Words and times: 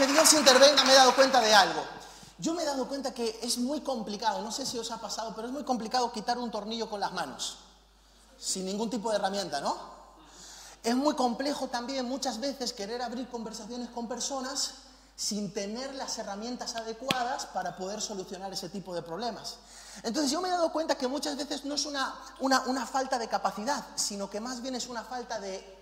que 0.00 0.06
Dios 0.06 0.32
intervenga 0.32 0.82
me 0.84 0.92
he 0.92 0.96
dado 0.96 1.14
cuenta 1.14 1.42
de 1.42 1.52
algo. 1.54 1.84
Yo 2.38 2.54
me 2.54 2.62
he 2.62 2.64
dado 2.64 2.88
cuenta 2.88 3.12
que 3.12 3.38
es 3.42 3.58
muy 3.58 3.82
complicado, 3.82 4.40
no 4.40 4.50
sé 4.50 4.64
si 4.64 4.78
os 4.78 4.90
ha 4.92 4.98
pasado, 4.98 5.34
pero 5.36 5.48
es 5.48 5.52
muy 5.52 5.62
complicado 5.62 6.10
quitar 6.10 6.38
un 6.38 6.50
tornillo 6.50 6.88
con 6.88 7.00
las 7.00 7.12
manos, 7.12 7.58
sin 8.38 8.64
ningún 8.64 8.88
tipo 8.88 9.10
de 9.10 9.16
herramienta, 9.16 9.60
¿no? 9.60 9.76
Es 10.82 10.96
muy 10.96 11.14
complejo 11.14 11.68
también 11.68 12.06
muchas 12.06 12.40
veces 12.40 12.72
querer 12.72 13.02
abrir 13.02 13.28
conversaciones 13.28 13.90
con 13.90 14.08
personas 14.08 14.70
sin 15.16 15.52
tener 15.52 15.94
las 15.94 16.16
herramientas 16.16 16.76
adecuadas 16.76 17.44
para 17.44 17.76
poder 17.76 18.00
solucionar 18.00 18.50
ese 18.54 18.70
tipo 18.70 18.94
de 18.94 19.02
problemas. 19.02 19.56
Entonces 20.02 20.30
yo 20.30 20.40
me 20.40 20.48
he 20.48 20.52
dado 20.52 20.72
cuenta 20.72 20.94
que 20.94 21.08
muchas 21.08 21.36
veces 21.36 21.66
no 21.66 21.74
es 21.74 21.84
una, 21.84 22.14
una, 22.38 22.86
falta 22.86 23.18
de 23.18 23.28
capacidad, 23.28 23.84
sino 23.96 24.30
que 24.30 24.40
más 24.40 24.62
bien 24.62 24.76
es 24.76 24.86
una 24.86 25.04
falta 25.04 25.38
de 25.38 25.78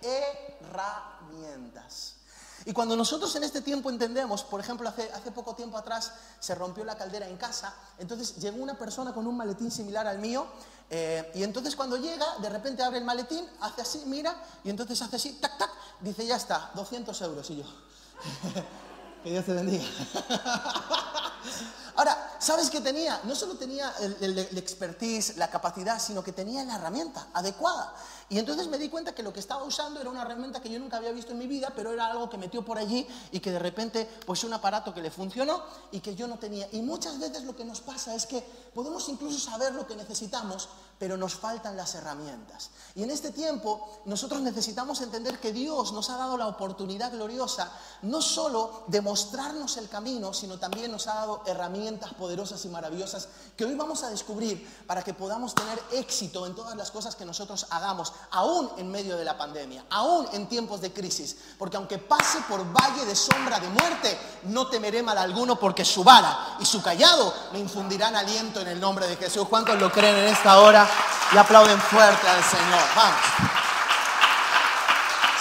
herramientas. 0.59 2.18
Y 2.65 2.73
cuando 2.73 2.95
nosotros 2.95 3.33
en 3.35 3.43
este 3.43 3.61
tiempo 3.61 3.89
entendemos, 3.89 4.43
por 4.43 4.59
ejemplo, 4.59 4.89
hace, 4.89 5.31
poco 5.31 5.55
tiempo 5.55 5.77
atrás 5.77 6.11
se 6.39 6.55
rompió 6.55 6.83
la 6.83 6.97
caldera 6.97 7.27
en 7.27 7.37
casa, 7.37 7.73
entonces 7.97 8.35
llegó 8.37 8.61
una 8.61 8.77
persona 8.77 9.13
con 9.13 9.27
un 9.27 9.37
maletín 9.37 9.71
similar 9.71 10.07
al 10.07 10.19
mío, 10.19 10.45
eh, 10.89 11.31
y 11.35 11.43
entonces 11.43 11.75
cuando 11.75 11.97
llega, 11.97 12.25
de 12.41 12.49
repente 12.49 12.83
abre 12.83 12.97
el 12.97 13.05
maletín, 13.05 13.47
hace 13.61 13.81
así, 13.81 14.03
mira, 14.05 14.35
y 14.63 14.69
entonces 14.69 15.01
hace 15.01 15.15
así, 15.15 15.33
tac, 15.33 15.57
tac, 15.57 15.69
dice, 16.01 16.25
ya 16.25 16.35
está, 16.35 16.71
200 16.75 17.21
euros, 17.21 17.49
y 17.49 17.57
yo. 17.57 17.65
Que 19.23 19.31
Dios 19.31 19.45
te 19.45 19.53
bendiga. 19.53 19.83
Ahora, 21.95 22.37
¿sabes 22.39 22.69
qué 22.69 22.79
tenía? 22.79 23.19
No 23.25 23.35
solo 23.35 23.55
tenía 23.55 23.93
el, 23.99 24.57
expertise, 24.57 25.35
la 25.35 25.49
capacidad, 25.49 25.99
sino 25.99 26.23
que 26.23 26.31
tenía 26.31 26.63
la 26.63 26.75
herramienta 26.75 27.27
adecuada. 27.33 27.93
Y 28.29 28.37
entonces 28.37 28.67
me 28.67 28.77
di 28.77 28.89
cuenta 28.89 29.15
que 29.15 29.23
lo 29.23 29.33
que 29.33 29.39
estaba 29.39 29.63
usando 29.63 29.99
era 29.99 30.09
una 30.09 30.21
herramienta 30.21 30.61
que 30.61 30.69
yo 30.69 30.77
nunca 30.77 30.97
había 30.97 31.11
visto 31.11 31.31
en 31.31 31.39
mi 31.39 31.47
vida, 31.47 31.73
pero 31.75 31.91
era 31.91 32.07
algo 32.07 32.29
que 32.29 32.37
metió 32.37 32.63
por 32.63 32.77
allí 32.77 33.07
y 33.31 33.39
que 33.39 33.51
de 33.51 33.57
repente, 33.57 34.07
pues 34.25 34.43
un 34.43 34.53
aparato 34.53 34.93
que 34.93 35.01
le 35.01 35.09
funcionó 35.09 35.63
y 35.91 35.99
que 35.99 36.13
yo 36.15 36.27
no 36.27 36.37
tenía. 36.37 36.67
Y 36.71 36.83
muchas 36.83 37.19
veces 37.19 37.43
lo 37.43 37.55
que 37.55 37.65
nos 37.65 37.81
pasa 37.81 38.13
es 38.13 38.27
que 38.27 38.43
podemos 38.73 39.09
incluso 39.09 39.39
saber 39.39 39.73
lo 39.73 39.87
que 39.87 39.95
necesitamos, 39.95 40.69
pero 40.99 41.15
nos 41.15 41.33
faltan 41.33 41.77
las 41.77 41.95
herramientas. 41.95 42.71
Y 42.93 43.03
en 43.03 43.09
este 43.09 43.31
tiempo 43.31 44.01
nosotros 44.05 44.41
necesitamos 44.41 44.99
entender 45.01 45.39
que 45.39 45.53
Dios 45.53 45.93
nos 45.93 46.09
ha 46.09 46.17
dado 46.17 46.37
la 46.37 46.47
oportunidad 46.47 47.13
gloriosa 47.13 47.71
no 48.01 48.21
solo 48.21 48.83
de 48.87 48.99
mostrarnos 48.99 49.77
el 49.77 49.87
camino, 49.87 50.33
sino 50.33 50.59
también 50.59 50.91
nos 50.91 51.07
ha 51.07 51.15
dado 51.15 51.43
herramientas 51.45 52.13
poderosas 52.13 52.63
y 52.65 52.69
maravillosas 52.69 53.29
que 53.55 53.63
hoy 53.63 53.75
vamos 53.75 54.03
a 54.03 54.09
descubrir 54.09 54.83
para 54.85 55.01
que 55.01 55.13
podamos 55.13 55.55
tener 55.55 55.81
éxito 55.93 56.45
en 56.45 56.53
todas 56.53 56.75
las 56.75 56.91
cosas 56.91 57.15
que 57.15 57.25
nosotros 57.25 57.67
hagamos 57.69 58.11
aún 58.31 58.69
en 58.77 58.91
medio 58.91 59.15
de 59.15 59.23
la 59.23 59.37
pandemia, 59.37 59.85
aún 59.89 60.27
en 60.33 60.49
tiempos 60.49 60.81
de 60.81 60.91
crisis. 60.91 61.37
Porque 61.57 61.77
aunque 61.77 61.97
pase 61.97 62.39
por 62.49 62.65
valle 62.73 63.05
de 63.05 63.15
sombra 63.15 63.59
de 63.61 63.69
muerte, 63.69 64.17
no 64.43 64.67
temeré 64.67 65.01
mal 65.01 65.17
alguno 65.17 65.57
porque 65.57 65.85
su 65.85 66.03
vara 66.03 66.57
y 66.59 66.65
su 66.65 66.81
callado 66.81 67.33
me 67.53 67.59
infundirán 67.59 68.17
aliento 68.17 68.59
en 68.59 68.67
el 68.67 68.81
nombre 68.81 69.07
de 69.07 69.15
Jesús. 69.15 69.47
¿Cuántos 69.47 69.79
lo 69.79 69.89
creen 69.89 70.15
en 70.17 70.25
esta 70.25 70.59
hora 70.59 70.88
y 71.33 71.37
aplauden 71.37 71.79
fuerte 71.79 72.27
al 72.27 72.43
Señor? 72.43 72.83
Vamos. 72.95 73.19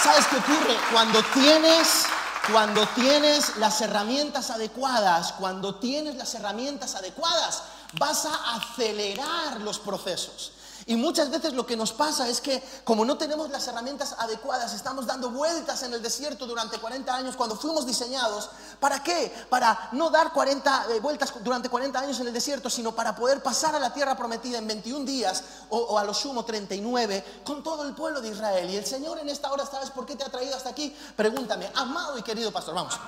¿Sabes 0.02 0.27
qué 0.27 0.36
ocurre? 0.36 0.77
Cuando 0.92 1.22
tienes 1.34 2.06
cuando 2.52 2.86
tienes 2.88 3.56
las 3.56 3.80
herramientas 3.82 4.50
adecuadas, 4.50 5.32
cuando 5.32 5.74
tienes 5.74 6.14
las 6.14 6.34
herramientas 6.34 6.94
adecuadas, 6.94 7.62
vas 7.98 8.24
a 8.24 8.56
acelerar 8.56 9.60
los 9.60 9.78
procesos. 9.78 10.52
Y 10.89 10.97
muchas 10.97 11.31
veces 11.31 11.53
lo 11.53 11.67
que 11.67 11.77
nos 11.77 11.92
pasa 11.92 12.27
es 12.28 12.41
que 12.41 12.62
como 12.83 13.05
no 13.05 13.19
tenemos 13.19 13.50
las 13.50 13.69
herramientas 13.69 14.17
adecuadas, 14.19 14.72
estamos 14.72 15.06
dando 15.06 15.28
vueltas 15.28 15.83
en 15.83 15.92
el 15.92 16.03
desierto 16.03 16.47
durante 16.47 16.78
40 16.78 17.14
años 17.14 17.36
cuando 17.36 17.56
fuimos 17.56 17.86
diseñados. 17.86 18.48
¿Para 18.80 19.03
qué? 19.03 19.30
Para 19.50 19.91
no 19.92 20.08
dar 20.08 20.33
40 20.33 20.86
eh, 20.89 21.00
vueltas 21.00 21.34
durante 21.45 21.69
40 21.69 22.00
años 22.00 22.19
en 22.20 22.28
el 22.28 22.33
desierto, 22.33 22.70
sino 22.70 22.92
para 22.92 23.14
poder 23.14 23.42
pasar 23.42 23.75
a 23.75 23.78
la 23.78 23.92
tierra 23.92 24.17
prometida 24.17 24.56
en 24.56 24.67
21 24.67 25.05
días 25.05 25.45
o, 25.69 25.98
a 25.98 26.05
lo 26.05 26.14
sumo 26.14 26.47
39 26.47 27.42
con 27.45 27.62
todo 27.62 27.85
el 27.85 27.95
pueblo 27.95 28.23
de 28.23 28.30
Israel. 28.30 28.70
Y 28.70 28.77
el 28.79 28.86
Señor 28.86 29.18
en 29.18 29.29
esta 29.29 29.52
hora, 29.52 29.67
¿sabes 29.67 29.91
por 29.91 30.07
qué 30.07 30.17
te 30.17 30.24
ha 30.24 30.30
traído 30.30 30.57
hasta 30.57 30.70
aquí? 30.70 30.96
Pregúntame, 31.14 31.70
amado 31.74 32.17
y 32.17 32.23
querido 32.23 32.51
pastor, 32.51 32.74
vamos. 32.74 32.98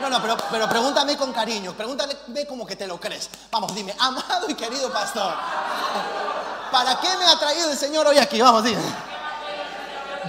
No, 0.00 0.08
no, 0.08 0.22
pero, 0.22 0.34
pero 0.50 0.66
pregúntame 0.66 1.14
con 1.18 1.30
cariño, 1.30 1.74
pregúntame 1.74 2.16
como 2.48 2.66
que 2.66 2.76
te 2.76 2.86
lo 2.86 2.98
crees. 2.98 3.28
Vamos, 3.50 3.74
dime, 3.74 3.94
amado 3.98 4.48
y 4.48 4.54
querido 4.54 4.90
pastor. 4.90 5.34
¿Para 6.70 7.00
qué 7.00 7.16
me 7.16 7.24
ha 7.24 7.38
traído 7.38 7.70
el 7.70 7.76
Señor 7.76 8.06
hoy 8.06 8.18
aquí? 8.18 8.40
Vamos, 8.40 8.64
dime. 8.64 8.82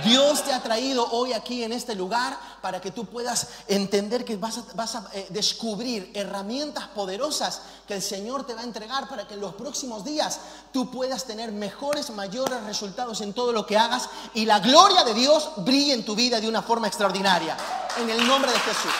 Dios 0.03 0.43
te 0.43 0.53
ha 0.53 0.61
traído 0.61 1.07
hoy 1.11 1.33
aquí 1.33 1.63
en 1.63 1.73
este 1.73 1.95
lugar 1.95 2.37
para 2.61 2.79
que 2.79 2.91
tú 2.91 3.05
puedas 3.05 3.47
entender 3.67 4.23
que 4.23 4.37
vas 4.37 4.57
a, 4.57 5.03
eh, 5.13 5.27
descubrir 5.29 6.11
herramientas 6.13 6.87
poderosas 6.87 7.61
que 7.87 7.95
el 7.95 8.01
Señor 8.01 8.45
te 8.45 8.53
va 8.53 8.61
a 8.61 8.63
entregar 8.63 9.07
para 9.09 9.27
que 9.27 9.33
en 9.33 9.41
los 9.41 9.53
próximos 9.53 10.03
días 10.03 10.39
tú 10.71 10.89
puedas 10.89 11.25
tener 11.25 11.51
mejores, 11.51 12.09
mayores 12.11 12.63
resultados 12.63 13.21
en 13.21 13.33
todo 13.33 13.51
lo 13.51 13.65
que 13.65 13.77
hagas 13.77 14.09
y 14.33 14.45
la 14.45 14.59
gloria 14.59 15.03
de 15.03 15.13
Dios 15.13 15.51
brille 15.57 15.93
en 15.93 16.05
tu 16.05 16.15
vida 16.15 16.39
de 16.39 16.47
una 16.47 16.61
forma 16.61 16.87
extraordinaria. 16.87 17.57
En 17.97 18.09
el 18.09 18.25
nombre 18.25 18.51
de 18.51 18.59
Jesús. 18.59 18.91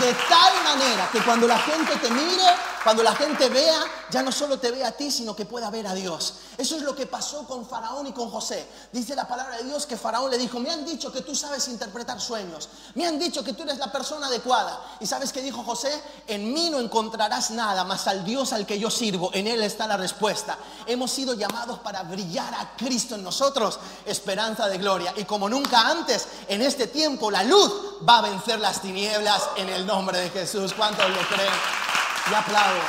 De 0.00 0.12
tal 0.28 0.64
manera 0.64 1.08
que 1.12 1.22
cuando 1.22 1.46
la 1.46 1.58
gente 1.58 1.96
te 1.96 2.10
mire, 2.10 2.42
cuando 2.84 3.02
la 3.02 3.16
gente 3.16 3.48
vea, 3.48 3.82
ya 4.10 4.22
no 4.22 4.30
solo 4.30 4.58
te 4.58 4.70
ve 4.70 4.84
a 4.84 4.92
ti, 4.92 5.10
sino 5.10 5.34
que 5.34 5.46
pueda 5.46 5.70
ver 5.70 5.86
a 5.86 5.94
Dios. 5.94 6.34
Eso 6.58 6.76
es 6.76 6.82
lo 6.82 6.94
que 6.94 7.06
pasó 7.06 7.46
con 7.46 7.66
Faraón 7.66 8.06
y 8.06 8.12
con 8.12 8.30
José. 8.30 8.68
Dice 8.92 9.16
la 9.16 9.26
palabra 9.26 9.56
de 9.56 9.64
Dios 9.64 9.86
que 9.86 9.96
Faraón 9.96 10.30
le 10.30 10.36
dijo, 10.36 10.60
me 10.60 10.70
han 10.70 10.84
dicho 10.84 11.10
que 11.10 11.22
tú 11.22 11.34
sabes 11.34 11.66
interpretar 11.68 12.20
sueños, 12.20 12.68
me 12.94 13.06
han 13.06 13.18
dicho 13.18 13.42
que 13.42 13.54
tú 13.54 13.62
eres 13.62 13.78
la 13.78 13.90
persona 13.90 14.26
adecuada. 14.26 14.78
¿Y 15.00 15.06
sabes 15.06 15.32
qué 15.32 15.40
dijo 15.40 15.64
José? 15.64 15.90
En 16.26 16.52
mí 16.52 16.68
no 16.68 16.78
encontrarás 16.78 17.50
nada, 17.52 17.84
más 17.84 18.06
al 18.06 18.22
Dios 18.22 18.52
al 18.52 18.66
que 18.66 18.78
yo 18.78 18.90
sirvo, 18.90 19.30
en 19.32 19.46
Él 19.46 19.62
está 19.62 19.86
la 19.86 19.96
respuesta. 19.96 20.58
Hemos 20.86 21.10
sido 21.10 21.32
llamados 21.32 21.78
para 21.78 22.02
brillar 22.02 22.52
a 22.52 22.76
Cristo 22.76 23.14
en 23.14 23.24
nosotros, 23.24 23.78
esperanza 24.04 24.68
de 24.68 24.76
gloria. 24.76 25.14
Y 25.16 25.24
como 25.24 25.48
nunca 25.48 25.88
antes, 25.88 26.28
en 26.48 26.60
este 26.60 26.88
tiempo, 26.88 27.30
la 27.30 27.44
luz 27.44 27.72
va 28.06 28.18
a 28.18 28.22
vencer 28.22 28.60
las 28.60 28.82
tinieblas 28.82 29.42
en 29.56 29.70
el 29.70 29.86
nombre 29.86 30.18
de 30.18 30.28
Jesús. 30.28 30.74
¿Cuántos 30.74 31.08
lo 31.08 31.26
creen? 31.28 31.83
Y 32.30 32.34
aplaudo. 32.34 32.80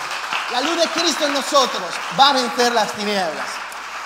La 0.51 0.61
luz 0.61 0.77
de 0.77 0.87
Cristo 0.89 1.25
en 1.25 1.33
nosotros 1.33 1.83
va 2.19 2.29
a 2.29 2.33
vencer 2.33 2.71
las 2.73 2.91
tinieblas. 2.93 3.47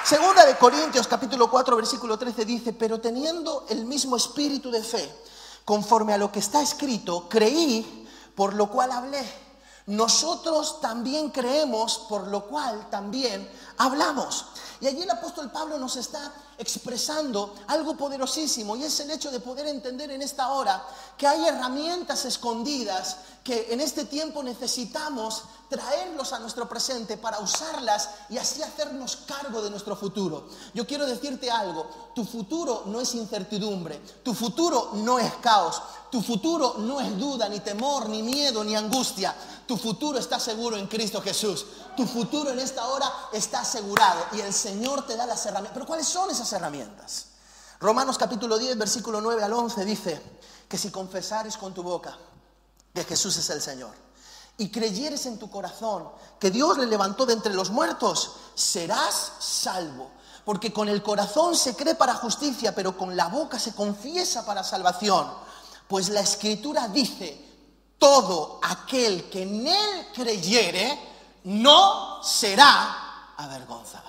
Segunda 0.04 0.46
de 0.46 0.56
Corintios 0.58 1.08
capítulo 1.08 1.50
4 1.52 1.76
versículo 1.76 2.18
13 2.18 2.46
dice, 2.46 2.74
pero 2.74 3.00
teniendo 3.00 3.66
el 3.70 3.86
mismo 3.86 4.16
espíritu 4.16 4.72
de 4.72 4.82
fe, 4.82 5.24
conforme 5.66 6.14
a 6.14 6.18
lo 6.18 6.32
que 6.32 6.40
está 6.40 6.62
escrito, 6.62 7.28
creí, 7.30 8.08
por 8.34 8.54
lo 8.54 8.70
cual 8.70 8.92
hablé. 8.92 9.50
Nosotros 9.88 10.80
también 10.82 11.30
creemos, 11.30 12.06
por 12.08 12.28
lo 12.28 12.46
cual 12.46 12.90
también 12.90 13.50
hablamos. 13.78 14.46
Y 14.82 14.88
allí 14.88 15.02
el 15.02 15.10
apóstol 15.10 15.52
Pablo 15.52 15.78
nos 15.78 15.96
está 15.96 16.32
expresando 16.58 17.56
algo 17.68 17.98
poderosísimo 17.98 18.76
y 18.76 18.84
es 18.84 19.00
el 19.00 19.12
hecho 19.12 19.30
de 19.32 19.40
poder 19.40 19.68
entender 19.68 20.12
en 20.12 20.22
esta 20.22 20.50
hora 20.50 20.86
que 21.18 21.28
hay 21.28 21.48
herramientas 21.48 22.24
escondidas 22.26 23.18
que 23.50 23.74
en 23.74 23.82
este 23.82 24.06
tiempo 24.06 24.44
necesitamos 24.44 25.42
traerlos 25.70 26.34
a 26.34 26.40
nuestro 26.40 26.70
presente 26.70 27.18
para 27.18 27.40
usarlas 27.40 28.08
y 28.30 28.38
así 28.38 28.62
hacernos 28.62 29.16
cargo 29.26 29.64
de 29.64 29.72
nuestro 29.72 29.96
futuro. 29.96 30.48
Yo 30.76 30.86
quiero 30.86 31.08
decirte 31.08 31.50
algo, 31.50 32.12
tu 32.14 32.24
futuro 32.26 32.84
no 32.86 33.02
es 33.02 33.16
incertidumbre, 33.16 33.98
tu 34.22 34.36
futuro 34.36 34.92
no 34.94 35.18
es 35.18 35.34
caos, 35.42 35.82
tu 36.12 36.22
futuro 36.22 36.76
no 36.78 37.02
es 37.02 37.18
duda, 37.18 37.50
ni 37.50 37.60
temor, 37.60 38.08
ni 38.08 38.22
miedo, 38.22 38.64
ni 38.64 38.76
angustia. 38.76 39.36
Tu 39.66 39.76
futuro 39.78 40.20
está 40.20 40.40
seguro 40.40 40.78
en 40.78 40.86
Cristo 40.86 41.20
Jesús. 41.20 41.66
Tu 41.98 42.06
futuro 42.06 42.52
en 42.52 42.60
esta 42.60 42.88
hora 42.88 43.12
está 43.34 43.62
asegurado 43.62 44.28
y 44.34 44.42
el 44.42 44.54
Señor 44.54 45.08
te 45.08 45.16
da 45.16 45.26
las 45.26 45.44
herramientas. 45.48 45.74
Pero 45.74 45.88
¿cuáles 45.88 46.08
son 46.08 46.30
esas 46.30 46.54
herramientas? 46.54 47.30
Romanos 47.80 48.16
capítulo 48.16 48.60
10, 48.60 48.78
versículo 48.78 49.20
9 49.22 49.42
al 49.42 49.54
11 49.54 49.86
dice 49.86 50.22
que 50.68 50.78
si 50.78 50.92
confesares 50.92 51.58
con 51.58 51.74
tu 51.74 51.82
boca 51.82 52.16
que 52.94 53.04
Jesús 53.04 53.38
es 53.38 53.50
el 53.50 53.62
Señor 53.62 54.10
y 54.60 54.70
creyeres 54.70 55.26
en 55.26 55.40
tu 55.40 55.50
corazón 55.50 56.10
que 56.38 56.52
Dios 56.52 56.78
le 56.78 56.86
levantó 56.86 57.26
de 57.26 57.34
entre 57.34 57.54
los 57.54 57.72
muertos, 57.72 58.34
serás 58.54 59.32
salvo. 59.40 60.12
Porque 60.44 60.74
con 60.74 60.90
el 60.90 61.02
corazón 61.02 61.56
se 61.56 61.76
cree 61.76 61.96
para 61.96 62.16
justicia, 62.16 62.76
pero 62.76 62.98
con 62.98 63.16
la 63.16 63.28
boca 63.28 63.58
se 63.58 63.74
confiesa 63.74 64.46
para 64.46 64.64
salvación. 64.64 65.28
Pues 65.88 66.10
la 66.10 66.22
escritura 66.22 66.88
dice, 66.90 67.46
todo 67.98 68.60
aquel 68.64 69.30
que 69.30 69.44
en 69.44 69.68
él 69.68 70.08
creyere 70.14 71.00
no 71.46 72.22
será 72.22 73.34
avergonzado. 73.38 74.09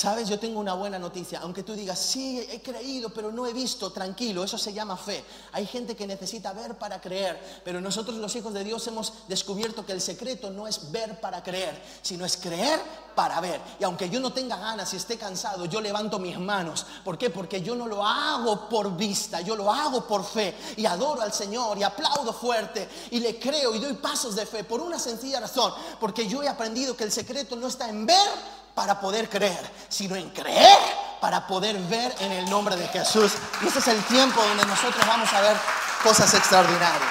Sabes, 0.00 0.30
yo 0.30 0.38
tengo 0.38 0.58
una 0.58 0.72
buena 0.72 0.98
noticia. 0.98 1.40
Aunque 1.40 1.62
tú 1.62 1.74
digas, 1.74 1.98
sí, 1.98 2.40
he 2.50 2.62
creído, 2.62 3.10
pero 3.10 3.30
no 3.30 3.46
he 3.46 3.52
visto, 3.52 3.92
tranquilo, 3.92 4.42
eso 4.42 4.56
se 4.56 4.72
llama 4.72 4.96
fe. 4.96 5.22
Hay 5.52 5.66
gente 5.66 5.94
que 5.94 6.06
necesita 6.06 6.54
ver 6.54 6.78
para 6.78 7.02
creer, 7.02 7.60
pero 7.66 7.82
nosotros 7.82 8.16
los 8.16 8.34
hijos 8.34 8.54
de 8.54 8.64
Dios 8.64 8.86
hemos 8.86 9.12
descubierto 9.28 9.84
que 9.84 9.92
el 9.92 10.00
secreto 10.00 10.50
no 10.50 10.66
es 10.66 10.90
ver 10.90 11.20
para 11.20 11.42
creer, 11.42 11.78
sino 12.00 12.24
es 12.24 12.38
creer 12.38 12.80
para 13.14 13.42
ver. 13.42 13.60
Y 13.78 13.84
aunque 13.84 14.08
yo 14.08 14.20
no 14.20 14.32
tenga 14.32 14.56
ganas 14.56 14.90
y 14.94 14.96
esté 14.96 15.18
cansado, 15.18 15.66
yo 15.66 15.82
levanto 15.82 16.18
mis 16.18 16.38
manos. 16.38 16.86
¿Por 17.04 17.18
qué? 17.18 17.28
Porque 17.28 17.60
yo 17.60 17.74
no 17.74 17.86
lo 17.86 18.02
hago 18.02 18.70
por 18.70 18.96
vista, 18.96 19.42
yo 19.42 19.54
lo 19.54 19.70
hago 19.70 20.06
por 20.06 20.24
fe. 20.24 20.54
Y 20.78 20.86
adoro 20.86 21.20
al 21.20 21.34
Señor 21.34 21.76
y 21.76 21.82
aplaudo 21.82 22.32
fuerte 22.32 22.88
y 23.10 23.20
le 23.20 23.38
creo 23.38 23.74
y 23.74 23.78
doy 23.78 23.92
pasos 23.92 24.34
de 24.34 24.46
fe 24.46 24.64
por 24.64 24.80
una 24.80 24.98
sencilla 24.98 25.40
razón. 25.40 25.74
Porque 26.00 26.26
yo 26.26 26.42
he 26.42 26.48
aprendido 26.48 26.96
que 26.96 27.04
el 27.04 27.12
secreto 27.12 27.54
no 27.54 27.66
está 27.66 27.86
en 27.90 28.06
ver 28.06 28.59
para 28.80 28.98
poder 28.98 29.28
creer, 29.28 29.70
sino 29.90 30.16
en 30.16 30.30
creer 30.30 30.78
para 31.20 31.46
poder 31.46 31.76
ver 31.80 32.14
en 32.20 32.32
el 32.32 32.48
nombre 32.48 32.74
de 32.76 32.88
Jesús. 32.88 33.34
Y 33.62 33.66
este 33.66 33.78
es 33.78 33.88
el 33.88 34.02
tiempo 34.04 34.42
donde 34.42 34.64
nosotros 34.64 35.06
vamos 35.06 35.30
a 35.34 35.42
ver 35.42 35.54
cosas 36.02 36.32
extraordinarias. 36.32 37.02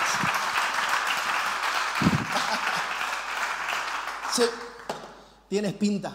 Sí, 4.36 4.44
tienes 5.48 5.74
pinta 5.74 6.12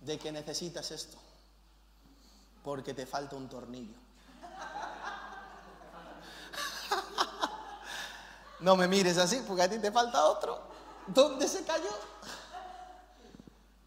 de 0.00 0.18
que 0.18 0.32
necesitas 0.32 0.90
esto, 0.90 1.18
porque 2.64 2.94
te 2.94 3.06
falta 3.06 3.36
un 3.36 3.48
tornillo. 3.48 3.94
No 8.58 8.74
me 8.74 8.88
mires 8.88 9.18
así, 9.18 9.40
porque 9.46 9.62
a 9.62 9.70
ti 9.70 9.78
te 9.78 9.92
falta 9.92 10.24
otro. 10.24 10.60
¿Dónde 11.06 11.46
se 11.46 11.64
cayó? 11.64 12.11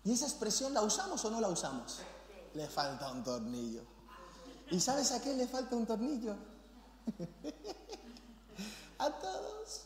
¿Y 0.06 0.14
esa 0.14 0.26
expresión 0.26 0.74
la 0.74 0.84
usamos 0.84 1.26
o 1.26 1.32
no 1.32 1.42
la 1.42 1.50
usamos? 1.50 1.98
Le 2.54 2.68
falta 2.68 3.12
un 3.12 3.24
tornillo. 3.24 3.82
¿Y 4.70 4.80
sabes 4.80 5.12
a 5.12 5.22
qué 5.22 5.34
le 5.34 5.48
falta 5.48 5.76
un 5.76 5.88
tornillo? 5.88 6.36
a 9.00 9.10
todos. 9.12 9.82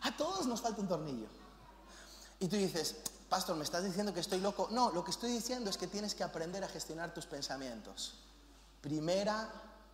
A 0.00 0.16
todos 0.16 0.46
nos 0.46 0.62
falta 0.62 0.80
un 0.80 0.88
tornillo. 0.88 1.26
Y 2.40 2.48
tú 2.48 2.56
dices, 2.56 2.96
pastor, 3.28 3.54
¿me 3.56 3.64
estás 3.64 3.84
diciendo 3.84 4.14
que 4.14 4.20
estoy 4.20 4.40
loco? 4.40 4.68
No, 4.70 4.90
lo 4.90 5.04
que 5.04 5.10
estoy 5.10 5.30
diciendo 5.32 5.68
es 5.68 5.76
que 5.76 5.86
tienes 5.86 6.14
que 6.14 6.24
aprender 6.24 6.64
a 6.64 6.68
gestionar 6.68 7.12
tus 7.12 7.26
pensamientos. 7.26 8.14
Primera 8.80 9.50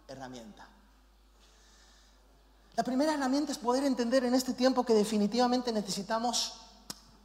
herramienta. 0.07 0.69
La 2.77 2.85
primera 2.85 3.15
herramienta 3.15 3.51
es 3.51 3.59
poder 3.59 3.83
entender 3.83 4.25
en 4.25 4.35
este 4.35 4.55
tiempo 4.55 4.85
que 4.85 4.95
definitivamente 4.95 5.73
necesitamos 5.73 6.70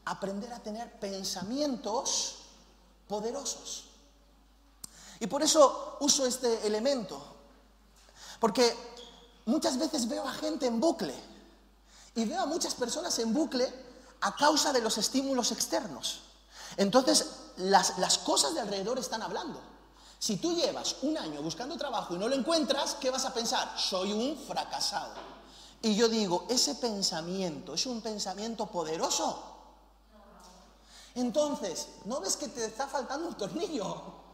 aprender 0.05 0.51
a 0.53 0.59
tener 0.59 0.99
pensamientos 0.99 2.37
poderosos. 3.07 3.85
Y 5.19 5.27
por 5.27 5.41
eso 5.43 5.97
uso 6.01 6.25
este 6.25 6.67
elemento, 6.67 7.21
porque 8.39 8.75
muchas 9.45 9.77
veces 9.77 10.07
veo 10.07 10.27
a 10.27 10.33
gente 10.33 10.65
en 10.65 10.79
bucle 10.79 11.15
y 12.15 12.25
veo 12.25 12.41
a 12.41 12.45
muchas 12.45 12.75
personas 12.75 13.17
en 13.19 13.33
bucle 13.33 13.71
a 14.21 14.35
causa 14.35 14.73
de 14.73 14.81
los 14.81 14.97
estímulos 14.97 15.51
externos. 15.51 16.21
Entonces, 16.77 17.25
las, 17.57 17.97
las 17.99 18.17
cosas 18.17 18.53
de 18.53 18.61
alrededor 18.61 18.99
están 18.99 19.21
hablando. 19.21 19.61
Si 20.19 20.37
tú 20.37 20.55
llevas 20.55 20.97
un 21.03 21.17
año 21.17 21.41
buscando 21.41 21.77
trabajo 21.77 22.15
y 22.15 22.17
no 22.17 22.27
lo 22.27 22.35
encuentras, 22.35 22.95
¿qué 22.95 23.09
vas 23.09 23.25
a 23.25 23.33
pensar? 23.33 23.77
Soy 23.77 24.11
un 24.11 24.37
fracasado. 24.37 25.13
Y 25.81 25.95
yo 25.95 26.09
digo, 26.09 26.45
ese 26.49 26.75
pensamiento 26.75 27.75
es 27.75 27.85
un 27.85 28.01
pensamiento 28.01 28.65
poderoso. 28.65 29.54
Entonces, 31.15 31.87
¿no 32.03 32.19
ves 32.19 32.35
que 32.35 32.49
te 32.49 32.65
está 32.65 32.87
faltando 32.87 33.29
un 33.29 33.35
tornillo? 33.35 34.25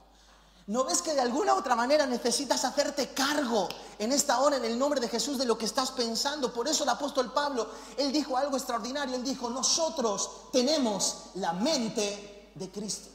¿No 0.68 0.84
ves 0.84 1.02
que 1.02 1.14
de 1.14 1.22
alguna 1.22 1.54
u 1.54 1.58
otra 1.58 1.76
manera 1.76 2.06
necesitas 2.06 2.66
hacerte 2.66 3.14
cargo 3.14 3.70
en 4.00 4.12
esta 4.12 4.40
hora, 4.40 4.58
en 4.58 4.66
el 4.66 4.80
nombre 4.80 5.00
de 5.00 5.08
Jesús, 5.08 5.38
de 5.38 5.46
lo 5.46 5.58
que 5.58 5.66
estás 5.66 5.92
pensando? 5.92 6.52
Por 6.52 6.68
eso 6.68 6.84
el 6.84 6.90
apóstol 6.90 7.32
Pablo, 7.34 7.70
él 7.98 8.12
dijo 8.12 8.36
algo 8.36 8.58
extraordinario, 8.58 9.16
él 9.16 9.24
dijo, 9.24 9.50
nosotros 9.50 10.30
tenemos 10.52 11.32
la 11.36 11.54
mente 11.54 12.52
de 12.56 12.72
Cristo. 12.72 13.11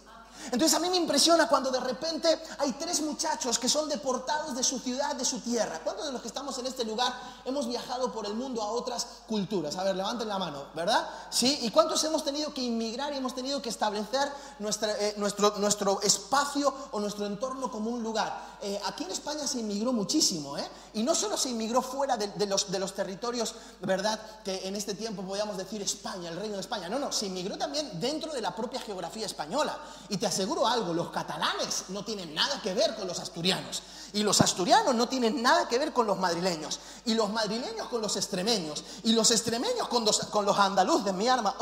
Entonces 0.46 0.74
a 0.74 0.78
mí 0.78 0.88
me 0.88 0.96
impresiona 0.96 1.48
cuando 1.48 1.70
de 1.70 1.80
repente 1.80 2.40
hay 2.58 2.72
tres 2.72 3.00
muchachos 3.00 3.58
que 3.58 3.68
son 3.68 3.88
deportados 3.88 4.54
de 4.54 4.62
su 4.62 4.78
ciudad, 4.78 5.14
de 5.16 5.24
su 5.24 5.40
tierra. 5.40 5.80
¿Cuántos 5.82 6.06
de 6.06 6.12
los 6.12 6.22
que 6.22 6.28
estamos 6.28 6.58
en 6.58 6.66
este 6.66 6.84
lugar 6.84 7.12
hemos 7.44 7.66
viajado 7.66 8.12
por 8.12 8.26
el 8.26 8.34
mundo 8.34 8.62
a 8.62 8.70
otras 8.70 9.06
culturas? 9.26 9.76
A 9.76 9.84
ver, 9.84 9.96
levanten 9.96 10.28
la 10.28 10.38
mano, 10.38 10.66
¿verdad? 10.74 11.08
¿Sí? 11.30 11.58
¿Y 11.62 11.70
cuántos 11.70 12.02
hemos 12.04 12.24
tenido 12.24 12.52
que 12.54 12.62
inmigrar 12.62 13.12
y 13.12 13.16
hemos 13.16 13.34
tenido 13.34 13.60
que 13.60 13.68
establecer 13.68 14.28
eh, 14.60 15.14
nuestro, 15.16 15.54
nuestro 15.58 16.00
espacio 16.02 16.72
o 16.92 17.00
nuestro 17.00 17.26
entorno 17.26 17.70
como 17.70 17.90
un 17.90 18.02
lugar? 18.02 18.56
Eh, 18.62 18.80
aquí 18.86 19.04
en 19.04 19.10
España 19.10 19.46
se 19.46 19.60
inmigró 19.60 19.92
muchísimo, 19.92 20.56
¿eh? 20.56 20.68
Y 20.94 21.02
no 21.02 21.14
solo 21.14 21.36
se 21.36 21.50
inmigró 21.50 21.82
fuera 21.82 22.16
de, 22.16 22.46
los, 22.46 22.70
de 22.70 22.78
los 22.78 22.94
territorios, 22.94 23.54
¿verdad? 23.82 24.18
Que 24.42 24.66
en 24.66 24.76
este 24.76 24.94
tiempo 24.94 25.22
podíamos 25.22 25.56
decir 25.56 25.82
España, 25.82 26.30
el 26.30 26.36
reino 26.36 26.54
de 26.54 26.60
España. 26.60 26.88
No, 26.88 26.98
no, 26.98 27.12
se 27.12 27.26
inmigró 27.26 27.58
también 27.58 28.00
dentro 28.00 28.32
de 28.32 28.40
la 28.40 28.54
propia 28.54 28.80
geografía 28.80 29.26
española. 29.26 29.78
Y 30.08 30.16
te 30.16 30.25
aseguro 30.26 30.66
algo, 30.66 30.92
los 30.92 31.10
catalanes 31.10 31.84
no 31.88 32.04
tienen 32.04 32.34
nada 32.34 32.60
que 32.60 32.74
ver 32.74 32.94
con 32.96 33.06
los 33.08 33.18
asturianos. 33.18 33.82
Y 34.12 34.22
los 34.22 34.40
asturianos 34.40 34.94
no 34.94 35.08
tienen 35.08 35.42
nada 35.42 35.68
que 35.68 35.78
ver 35.78 35.92
con 35.92 36.06
los 36.06 36.18
madrileños. 36.18 36.80
Y 37.04 37.14
los 37.14 37.30
madrileños 37.30 37.88
con 37.88 38.00
los 38.00 38.16
extremeños. 38.16 38.84
Y 39.02 39.12
los 39.12 39.30
extremeños 39.30 39.88
con 39.88 40.04
los, 40.04 40.18
con 40.26 40.44
los 40.44 40.58
andaluces, 40.58 41.12
mi 41.12 41.28
arma, 41.28 41.54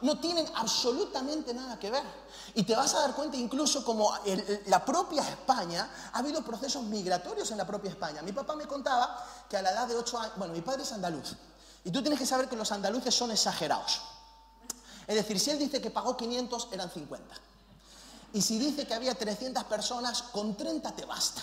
no 0.00 0.20
tienen 0.20 0.46
absolutamente 0.54 1.52
nada 1.54 1.78
que 1.78 1.90
ver. 1.90 2.04
Y 2.54 2.62
te 2.62 2.74
vas 2.74 2.94
a 2.94 3.00
dar 3.00 3.14
cuenta 3.14 3.36
incluso 3.36 3.84
como 3.84 4.12
la 4.66 4.84
propia 4.84 5.28
España, 5.28 5.90
ha 6.12 6.18
habido 6.18 6.42
procesos 6.42 6.82
migratorios 6.84 7.50
en 7.50 7.58
la 7.58 7.66
propia 7.66 7.90
España. 7.90 8.22
Mi 8.22 8.32
papá 8.32 8.54
me 8.56 8.66
contaba 8.66 9.24
que 9.48 9.56
a 9.56 9.62
la 9.62 9.72
edad 9.72 9.86
de 9.88 9.96
8 9.96 10.18
años, 10.18 10.32
bueno, 10.36 10.52
mi 10.52 10.60
padre 10.60 10.82
es 10.82 10.92
andaluz. 10.92 11.34
Y 11.84 11.90
tú 11.90 12.00
tienes 12.02 12.18
que 12.18 12.26
saber 12.26 12.48
que 12.48 12.56
los 12.56 12.70
andaluces 12.72 13.14
son 13.14 13.30
exagerados. 13.30 14.00
Es 15.10 15.16
decir, 15.16 15.40
si 15.40 15.50
él 15.50 15.58
dice 15.58 15.80
que 15.80 15.90
pagó 15.90 16.16
500, 16.16 16.68
eran 16.70 16.88
50. 16.88 17.34
Y 18.32 18.40
si 18.40 18.60
dice 18.60 18.86
que 18.86 18.94
había 18.94 19.12
300 19.12 19.64
personas, 19.64 20.22
con 20.22 20.56
30 20.56 20.94
te 20.94 21.04
basta. 21.04 21.42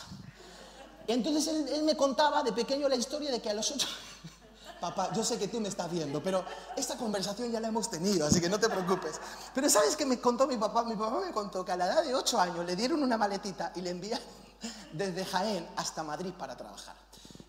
Entonces 1.05 1.69
él, 1.69 1.83
me 1.83 1.97
contaba 1.97 2.43
de 2.43 2.53
pequeño 2.53 2.87
la 2.87 2.95
historia 2.95 3.29
de 3.29 3.41
que 3.41 3.49
a 3.49 3.53
los 3.53 3.69
8... 3.69 3.85
Papá, 4.79 5.11
yo 5.11 5.21
sé 5.21 5.37
que 5.37 5.49
tú 5.49 5.59
me 5.59 5.67
estás 5.67 5.91
viendo, 5.91 6.23
pero 6.23 6.45
esta 6.77 6.95
conversación 6.95 7.51
ya 7.51 7.59
la 7.59 7.67
hemos 7.67 7.89
tenido, 7.89 8.25
así 8.25 8.39
que 8.39 8.47
no 8.47 8.57
te 8.57 8.69
preocupes. 8.69 9.19
Pero 9.53 9.69
¿sabes 9.69 9.97
qué 9.97 10.05
me 10.05 10.21
contó 10.21 10.47
mi 10.47 10.55
papá? 10.55 10.85
Mi 10.85 10.95
papá 10.95 11.19
me 11.19 11.33
contó 11.33 11.65
que 11.65 11.73
a 11.73 11.75
la 11.75 11.87
edad 11.87 12.03
de 12.05 12.15
8 12.15 12.39
años 12.39 12.65
le 12.65 12.73
dieron 12.77 13.03
una 13.03 13.17
maletita 13.17 13.73
y 13.75 13.81
le 13.81 13.89
enviaron 13.89 14.25
desde 14.93 15.25
Jaén 15.25 15.67
hasta 15.75 16.03
Madrid 16.03 16.31
para 16.39 16.55
trabajar. 16.55 16.95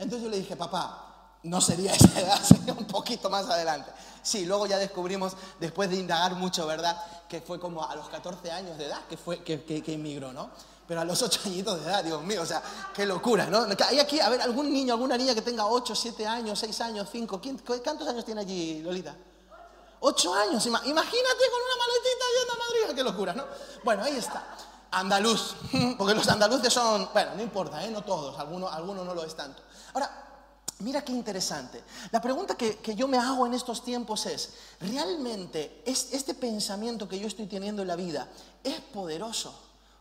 Entonces 0.00 0.24
yo 0.24 0.30
le 0.30 0.38
dije, 0.38 0.56
papá, 0.56 1.07
no 1.42 1.60
sería 1.60 1.92
esa 1.94 2.20
edad, 2.20 2.42
sería 2.42 2.72
un 2.72 2.86
poquito 2.86 3.30
más 3.30 3.46
adelante. 3.46 3.90
Sí, 4.22 4.44
luego 4.44 4.66
ya 4.66 4.78
descubrimos, 4.78 5.34
después 5.60 5.88
de 5.90 5.96
indagar 5.96 6.34
mucho, 6.34 6.66
¿verdad? 6.66 6.96
Que 7.28 7.40
fue 7.40 7.58
como 7.58 7.88
a 7.88 7.94
los 7.94 8.08
14 8.08 8.50
años 8.50 8.76
de 8.78 8.86
edad 8.86 9.00
que, 9.08 9.16
fue, 9.16 9.42
que, 9.42 9.62
que, 9.64 9.92
inmigró, 9.92 10.32
¿no? 10.32 10.50
Pero 10.86 11.00
a 11.00 11.04
los 11.04 11.22
8 11.22 11.40
añitos 11.46 11.80
de 11.80 11.86
edad, 11.86 12.02
Dios 12.02 12.22
mío, 12.22 12.42
o 12.42 12.46
sea, 12.46 12.62
qué 12.94 13.06
locura, 13.06 13.46
¿no? 13.46 13.66
Hay 13.88 13.98
aquí, 13.98 14.20
a 14.20 14.28
ver, 14.28 14.40
algún 14.40 14.72
niño, 14.72 14.94
alguna 14.94 15.16
niña 15.16 15.34
que 15.34 15.42
tenga 15.42 15.66
8, 15.66 15.94
7 15.94 16.26
años, 16.26 16.58
6 16.58 16.80
años, 16.80 17.08
5, 17.10 17.40
¿cuántos 17.84 18.08
años 18.08 18.24
tiene 18.24 18.40
allí, 18.40 18.82
Lolita? 18.82 19.14
8 20.00 20.34
años, 20.34 20.64
imagínate 20.66 20.92
con 20.92 21.62
una 21.62 21.76
maletita 21.78 22.24
yendo 22.38 22.52
a 22.52 22.56
Madrid, 22.56 22.96
qué 22.96 23.02
locura, 23.04 23.32
¿no? 23.34 23.44
Bueno, 23.84 24.04
ahí 24.04 24.16
está. 24.16 24.56
Andaluz, 24.90 25.54
porque 25.98 26.14
los 26.14 26.26
andaluces 26.28 26.72
son, 26.72 27.10
bueno, 27.12 27.34
no 27.34 27.42
importa, 27.42 27.84
¿eh? 27.84 27.90
no 27.90 28.02
todos, 28.02 28.38
algunos, 28.38 28.72
algunos 28.72 29.04
no 29.04 29.14
lo 29.14 29.24
es 29.24 29.34
tanto. 29.34 29.62
Ahora, 29.92 30.27
Mira 30.80 31.04
qué 31.04 31.12
interesante. 31.12 31.82
La 32.12 32.20
pregunta 32.20 32.56
que, 32.56 32.78
yo 32.94 33.08
me 33.08 33.18
hago 33.18 33.46
en 33.46 33.54
estos 33.54 33.82
tiempos 33.82 34.26
es, 34.26 34.50
¿realmente 34.80 35.82
este 35.84 36.34
pensamiento 36.34 37.08
que 37.08 37.18
yo 37.18 37.26
estoy 37.26 37.46
teniendo 37.46 37.82
en 37.82 37.88
la 37.88 37.96
vida 37.96 38.28
es 38.62 38.80
poderoso? 38.80 39.52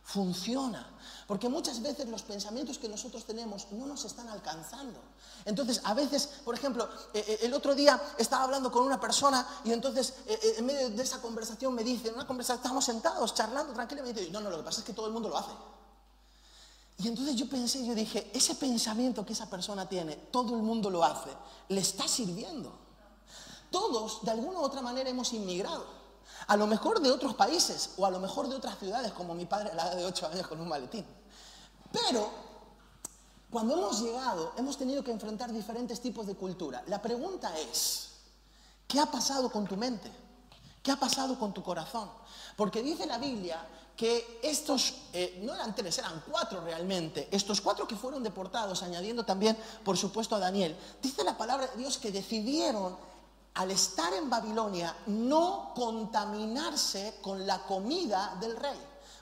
¿Funciona? 0.03 0.87
Porque 1.25 1.49
muchas 1.49 1.81
veces 1.81 2.07
los 2.07 2.21
pensamientos 2.21 2.77
que 2.77 2.87
nosotros 2.87 3.25
tenemos 3.25 3.71
no 3.71 3.87
nos 3.87 4.05
están 4.05 4.29
alcanzando. 4.29 4.99
Entonces, 5.45 5.81
a 5.83 5.93
veces, 5.95 6.29
por 6.45 6.53
ejemplo, 6.53 6.87
eh, 7.13 7.25
eh, 7.27 7.39
el 7.41 7.53
otro 7.53 7.73
día 7.73 7.99
estaba 8.17 8.43
hablando 8.43 8.71
con 8.71 8.85
una 8.85 8.99
persona 8.99 9.45
y 9.65 9.73
entonces 9.73 10.13
eh, 10.27 10.55
en 10.57 10.65
medio 10.65 10.89
de 10.89 11.03
esa 11.03 11.21
conversación 11.21 11.73
me 11.73 11.83
dice, 11.83 12.09
en 12.09 12.15
una 12.15 12.27
conversación, 12.27 12.63
estamos 12.63 12.85
sentados 12.85 13.33
charlando 13.33 13.73
tranquilamente, 13.73 14.23
y 14.23 14.29
no, 14.29 14.39
no, 14.39 14.49
lo 14.49 14.57
que 14.57 14.63
pasa 14.63 14.79
es 14.79 14.85
que 14.85 14.93
todo 14.93 15.07
el 15.07 15.13
mundo 15.13 15.27
lo 15.27 15.37
hace. 15.37 15.51
Y 16.97 17.07
entonces 17.07 17.35
yo 17.35 17.47
pensé, 17.47 17.85
yo 17.85 17.93
dije, 17.93 18.31
ese 18.33 18.55
pensamiento 18.55 19.25
que 19.25 19.33
esa 19.33 19.49
persona 19.49 19.87
tiene, 19.87 20.15
todo 20.15 20.55
el 20.55 20.63
mundo 20.63 20.89
lo 20.89 21.03
hace, 21.03 21.29
le 21.69 21.81
está 21.81 22.07
sirviendo. 22.07 22.71
Todos, 23.69 24.23
de 24.23 24.31
alguna 24.31 24.59
u 24.59 24.63
otra 24.63 24.81
manera, 24.81 25.09
hemos 25.09 25.31
inmigrado. 25.33 25.85
A 26.47 26.57
lo 26.57 26.65
mejor 26.65 26.99
de 26.99 27.11
otros 27.11 27.35
países 27.35 27.91
o 27.97 28.05
a 28.05 28.09
lo 28.09 28.19
mejor 28.19 28.49
de 28.49 28.55
otras 28.55 28.79
ciudades, 28.79 29.11
como 29.11 29.35
mi 29.35 29.45
padre 29.45 29.71
a 29.71 29.75
la 29.75 29.83
edad 29.87 29.95
de 29.97 30.05
8 30.05 30.27
años 30.27 30.47
con 30.47 30.59
un 30.59 30.67
maletín. 30.67 31.05
Pero 31.91 32.29
cuando 33.51 33.75
hemos 33.75 34.01
llegado, 34.01 34.53
hemos 34.57 34.77
tenido 34.77 35.03
que 35.03 35.11
enfrentar 35.11 35.51
diferentes 35.51 36.01
tipos 36.01 36.25
de 36.25 36.35
cultura. 36.35 36.83
La 36.87 37.01
pregunta 37.01 37.55
es, 37.59 38.09
¿qué 38.87 38.99
ha 38.99 39.05
pasado 39.05 39.51
con 39.51 39.67
tu 39.67 39.77
mente? 39.77 40.11
¿Qué 40.81 40.91
ha 40.91 40.99
pasado 40.99 41.37
con 41.37 41.53
tu 41.53 41.61
corazón? 41.61 42.09
Porque 42.55 42.81
dice 42.81 43.05
la 43.05 43.17
Biblia 43.17 43.65
que 43.97 44.39
estos, 44.43 44.93
eh, 45.11 45.41
no 45.43 45.55
eran 45.55 45.73
tres, 45.73 45.97
eran 45.97 46.23
cuatro 46.29 46.61
realmente, 46.61 47.27
estos 47.31 47.59
cuatro 47.59 47.87
que 47.87 47.95
fueron 47.95 48.21
deportados, 48.21 48.83
añadiendo 48.83 49.25
también, 49.25 49.57
por 49.83 49.97
supuesto, 49.97 50.35
a 50.35 50.39
Daniel, 50.39 50.77
dice 51.01 51.23
la 51.23 51.35
palabra 51.35 51.65
de 51.67 51.77
Dios 51.77 51.97
que 51.97 52.11
decidieron, 52.11 52.95
al 53.55 53.71
estar 53.71 54.13
en 54.13 54.29
Babilonia, 54.29 54.95
no 55.07 55.71
contaminarse 55.75 57.15
con 57.23 57.47
la 57.47 57.63
comida 57.63 58.37
del 58.39 58.55
rey. 58.55 58.77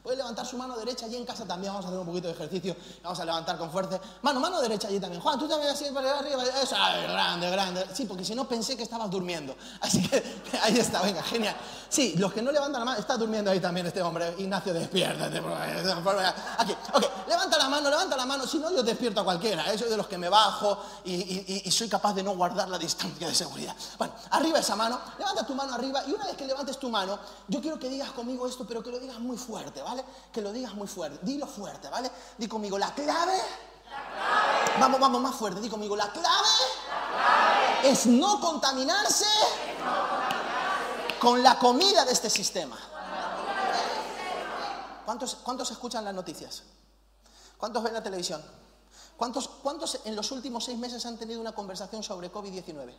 Puede 0.06 0.18
levantar 0.18 0.46
su 0.46 0.56
mano 0.56 0.78
derecha 0.78 1.08
allí 1.08 1.16
en 1.16 1.26
casa 1.26 1.48
también. 1.48 1.74
Vamos 1.74 1.86
a 1.86 1.88
hacer 1.88 2.00
un 2.00 2.06
poquito 2.06 2.28
de 2.28 2.36
ejercicio. 2.36 2.76
Vamos 3.02 3.20
a 3.20 3.26
levantar 3.26 3.58
con 3.58 3.72
fuerza. 3.72 4.00
Mano, 4.22 4.40
mano 4.40 4.62
derecha 4.62 4.88
allí 4.88 5.00
también. 5.00 5.20
Juan, 5.20 5.40
tú 5.40 5.48
también 5.48 5.72
así 5.72 5.86
para 5.92 6.20
arriba. 6.20 6.44
Eso, 6.62 6.76
grande, 6.76 7.50
grande. 7.50 7.88
Sí, 7.92 8.06
porque 8.06 8.24
si 8.24 8.36
no 8.36 8.48
pensé 8.48 8.78
que 8.78 8.84
estabas 8.84 9.10
durmiendo. 9.10 9.56
Así 9.82 10.08
que 10.08 10.24
ahí 10.62 10.78
está, 10.78 11.02
venga, 11.02 11.24
genial. 11.24 11.56
Sí, 11.90 12.14
los 12.18 12.32
que 12.32 12.44
no 12.44 12.52
levantan 12.52 12.82
la 12.82 12.86
mano, 12.86 13.00
está 13.00 13.18
durmiendo 13.18 13.50
ahí 13.50 13.60
también 13.60 13.88
este 13.88 14.00
hombre. 14.04 14.36
Ignacio, 14.38 14.76
despiértate. 14.76 15.40
Aquí, 16.60 16.76
ok, 16.94 17.04
levanta 17.28 17.58
la 17.58 17.68
mano, 17.68 17.90
levanta 17.90 18.16
la 18.16 18.28
mano. 18.28 18.46
Si 18.46 18.60
no, 18.60 18.72
yo 18.72 18.84
despierto 18.84 19.22
a 19.22 19.24
cualquiera. 19.24 19.74
¿eh? 19.74 19.76
Soy 19.76 19.90
de 19.90 19.98
los 19.98 20.06
que 20.06 20.20
me 20.20 20.30
bajo 20.30 20.78
y, 21.04 21.64
y 21.66 21.72
soy 21.72 21.90
capaz 21.90 22.14
de 22.14 22.22
no 22.22 22.36
guardar 22.36 22.70
la 22.70 22.78
distancia 22.78 23.28
de 23.28 23.34
seguridad. 23.34 23.76
Bueno, 23.98 24.14
arriba 24.30 24.60
esa 24.60 24.76
mano. 24.76 25.00
Levanta 25.18 25.48
tu 25.48 25.56
mano 25.56 25.74
arriba 25.74 26.04
y 26.06 26.12
una 26.12 26.26
vez 26.26 26.38
que 26.38 26.46
levantes 26.46 26.78
tu 26.78 26.90
mano, 26.92 27.18
yo 27.48 27.60
quiero 27.60 27.80
que 27.80 27.90
digas 27.90 28.12
conmigo 28.12 28.48
esto, 28.48 28.66
pero 28.68 28.84
que 28.84 28.92
lo 28.92 29.00
digas 29.00 29.20
muy 29.20 29.36
fuerte, 29.36 29.82
¿vale? 29.82 29.95
Que 30.32 30.42
lo 30.42 30.52
digas 30.52 30.74
muy 30.74 30.88
fuerte. 30.88 31.20
Dilo 31.22 31.48
fuerte, 31.48 31.90
¿vale? 31.90 32.12
Di 32.38 32.48
conmigo, 32.48 32.78
la 32.78 32.94
clave. 32.94 33.40
Vamos, 34.80 35.00
vamos, 35.00 35.22
más 35.22 35.36
fuerte. 35.36 35.62
Di 35.62 35.70
conmigo, 35.70 35.96
la 35.96 36.12
clave, 36.12 36.50
es 37.84 38.06
no 38.06 38.42
contaminarse, 38.42 39.25
con 41.20 41.42
la 41.42 41.58
comida 41.58 42.04
de 42.06 42.12
este 42.12 42.30
sistema. 42.30 42.78
¿Cuántos, 45.06 45.36
¿Cuántos 45.36 45.72
escuchan 45.72 46.04
las 46.04 46.14
noticias? 46.14 46.64
¿Cuántos 47.58 47.84
ven 47.84 47.94
la 47.94 48.04
televisión? 48.04 48.44
¿Cuántos, 49.16 49.48
¿Cuántos 49.48 50.02
en 50.04 50.16
los 50.16 50.32
últimos 50.32 50.66
seis 50.66 50.78
meses 50.78 51.06
han 51.06 51.18
tenido 51.18 51.40
una 51.40 51.54
conversación 51.54 52.04
sobre 52.04 52.32
COVID-19? 52.32 52.94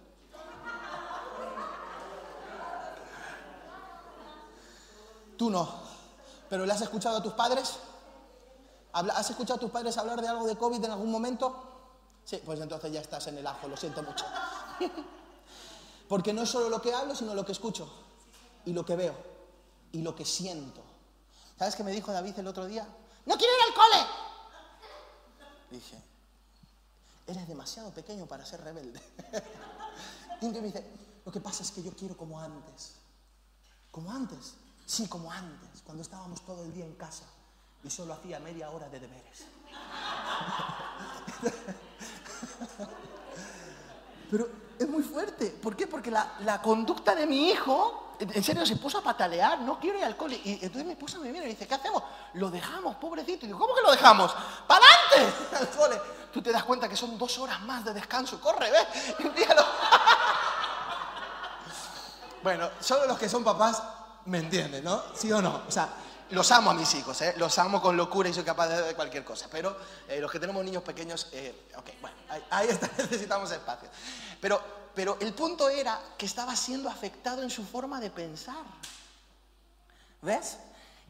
Tú 5.37 5.51
no. 5.51 5.96
¿Pero 6.49 6.65
le 6.65 6.73
has 6.73 6.81
escuchado 6.81 7.17
a 7.17 7.23
tus 7.23 7.33
padres? 7.33 7.77
¿Has 8.93 9.31
escuchado 9.31 9.57
a 9.57 9.61
tus 9.61 9.71
padres 9.71 9.99
hablar 9.99 10.21
de 10.21 10.29
algo 10.29 10.47
de 10.47 10.57
COVID 10.57 10.83
en 10.85 10.91
algún 10.91 11.11
momento? 11.11 11.77
Sí, 12.25 12.41
pues 12.45 12.61
entonces 12.61 12.93
ya 12.93 13.01
estás 13.01 13.27
en 13.27 13.39
el 13.39 13.47
ajo, 13.47 13.69
lo 13.69 13.77
siento 13.77 14.03
mucho. 14.03 14.25
Porque 16.09 16.33
no 16.33 16.43
es 16.43 16.49
solo 16.49 16.69
lo 16.69 16.81
que 16.81 16.95
hablo, 16.95 17.15
sino 17.15 17.35
lo 17.35 17.45
que 17.45 17.53
escucho, 17.53 17.89
y 18.65 18.73
lo 18.73 18.85
que 18.85 18.97
veo, 18.97 19.15
y 19.93 20.03
lo 20.03 20.15
que 20.15 20.25
siento. 20.25 20.83
¿Sabes 21.59 21.77
qué 21.77 21.85
me 21.85 21.93
dijo 21.93 22.13
David 22.13 22.39
el 22.39 22.47
otro 22.47 22.67
día? 22.67 22.87
¡No 23.27 23.37
quiero 23.37 23.53
ir 23.55 23.61
al 23.69 23.75
cole! 23.75 24.11
Dije, 25.71 26.01
eres 27.27 27.49
demasiado 27.49 27.91
pequeño 27.91 28.27
para 28.27 28.47
ser 28.47 28.63
rebelde. 28.63 29.01
y 30.41 30.47
me 30.47 30.61
dice, 30.61 30.85
lo 31.25 31.33
que 31.33 31.41
pasa 31.41 31.63
es 31.63 31.71
que 31.71 31.83
yo 31.83 31.93
quiero 31.93 32.17
como 32.17 32.41
antes. 32.41 32.95
Como 33.91 34.11
antes. 34.11 34.55
Sí, 34.87 35.07
como 35.09 35.33
antes, 35.33 35.83
cuando 35.85 36.03
estábamos 36.03 36.41
todo 36.43 36.63
el 36.63 36.73
día 36.73 36.85
en 36.85 36.95
casa 36.95 37.25
y 37.83 37.91
solo 37.91 38.15
hacía 38.15 38.39
media 38.39 38.71
hora 38.71 38.89
de 38.89 39.01
deberes. 39.01 39.47
Pero 44.31 44.49
es 44.79 44.89
muy 44.89 45.03
fuerte. 45.03 45.51
¿Por 45.51 45.75
qué? 45.77 45.89
Porque 45.89 46.13
la, 46.13 46.63
conducta 46.63 47.17
de 47.17 47.27
mi 47.27 47.51
hijo, 47.51 48.15
en 48.21 48.45
serio, 48.45 48.65
se 48.65 48.77
puso 48.77 48.99
a 48.99 49.03
patalear, 49.03 49.61
no 49.61 49.81
quiero 49.81 49.99
ir 49.99 50.05
al. 50.05 50.17
Y 50.45 50.61
entonces 50.63 50.85
mi 50.85 50.93
esposa 50.93 51.19
me 51.19 51.33
mira 51.33 51.47
y 51.47 51.49
dice, 51.49 51.67
¿qué 51.67 51.75
hacemos? 51.75 52.05
Lo 52.35 52.49
dejamos, 52.49 52.95
pobrecito. 52.97 53.45
Y 53.45 53.49
digo, 53.49 53.59
¿cómo 53.59 53.75
que 53.75 53.83
lo 53.83 53.91
dejamos? 53.91 54.33
¡Para 54.69 54.85
adelante! 54.85 55.35
Al. 55.57 55.69
Tú 56.33 56.41
te 56.43 56.53
das 56.53 56.63
cuenta 56.65 56.89
que 56.89 56.97
son 56.97 57.19
dos 57.19 57.37
horas 57.39 57.61
más 57.63 57.85
de 57.85 57.93
descanso. 57.93 58.41
Corre, 58.41 58.71
ve. 58.71 58.87
bueno, 62.43 62.71
solo 62.79 63.07
los 63.07 63.19
que 63.19 63.29
son 63.29 63.43
papás 63.43 63.83
¿Me 64.27 64.39
entiendes, 64.39 64.83
no? 64.83 65.03
¿Sí 65.15 65.31
o 65.31 65.41
no? 65.41 65.63
O 65.69 65.71
sea, 65.71 65.89
los 66.31 66.51
amo 66.51 66.71
a 66.71 66.75
mis 66.75 66.93
hijos, 66.95 67.21
¿eh? 67.23 67.35
los 67.37 67.57
amo 67.59 67.81
con 67.81 67.97
locura 67.97 68.29
y 68.29 68.35
soy 68.35 68.43
capaz 68.43 68.69
de, 68.69 68.95
cualquier 68.95 69.25
cosa. 69.25 69.49
Pero 69.51 69.77
eh, 70.09 70.21
los 70.21 70.31
que 70.31 70.41
tenemos 70.41 70.65
niños 70.65 70.83
pequeños, 70.83 71.29
eh, 71.33 71.69
ok, 71.77 71.91
bueno, 72.01 72.17
ahí, 72.51 72.69
está, 72.69 72.91
necesitamos 72.99 73.51
espacio. 73.53 73.89
Pero, 74.41 74.61
pero 74.95 75.17
el 75.21 75.33
punto 75.33 75.69
era 75.69 76.01
que 76.19 76.27
estaba 76.27 76.57
siendo 76.57 76.89
afectado 76.89 77.43
en 77.43 77.51
su 77.51 77.65
forma 77.65 78.01
de 78.01 78.11
pensar. 78.11 78.65
¿Ves? 80.23 80.59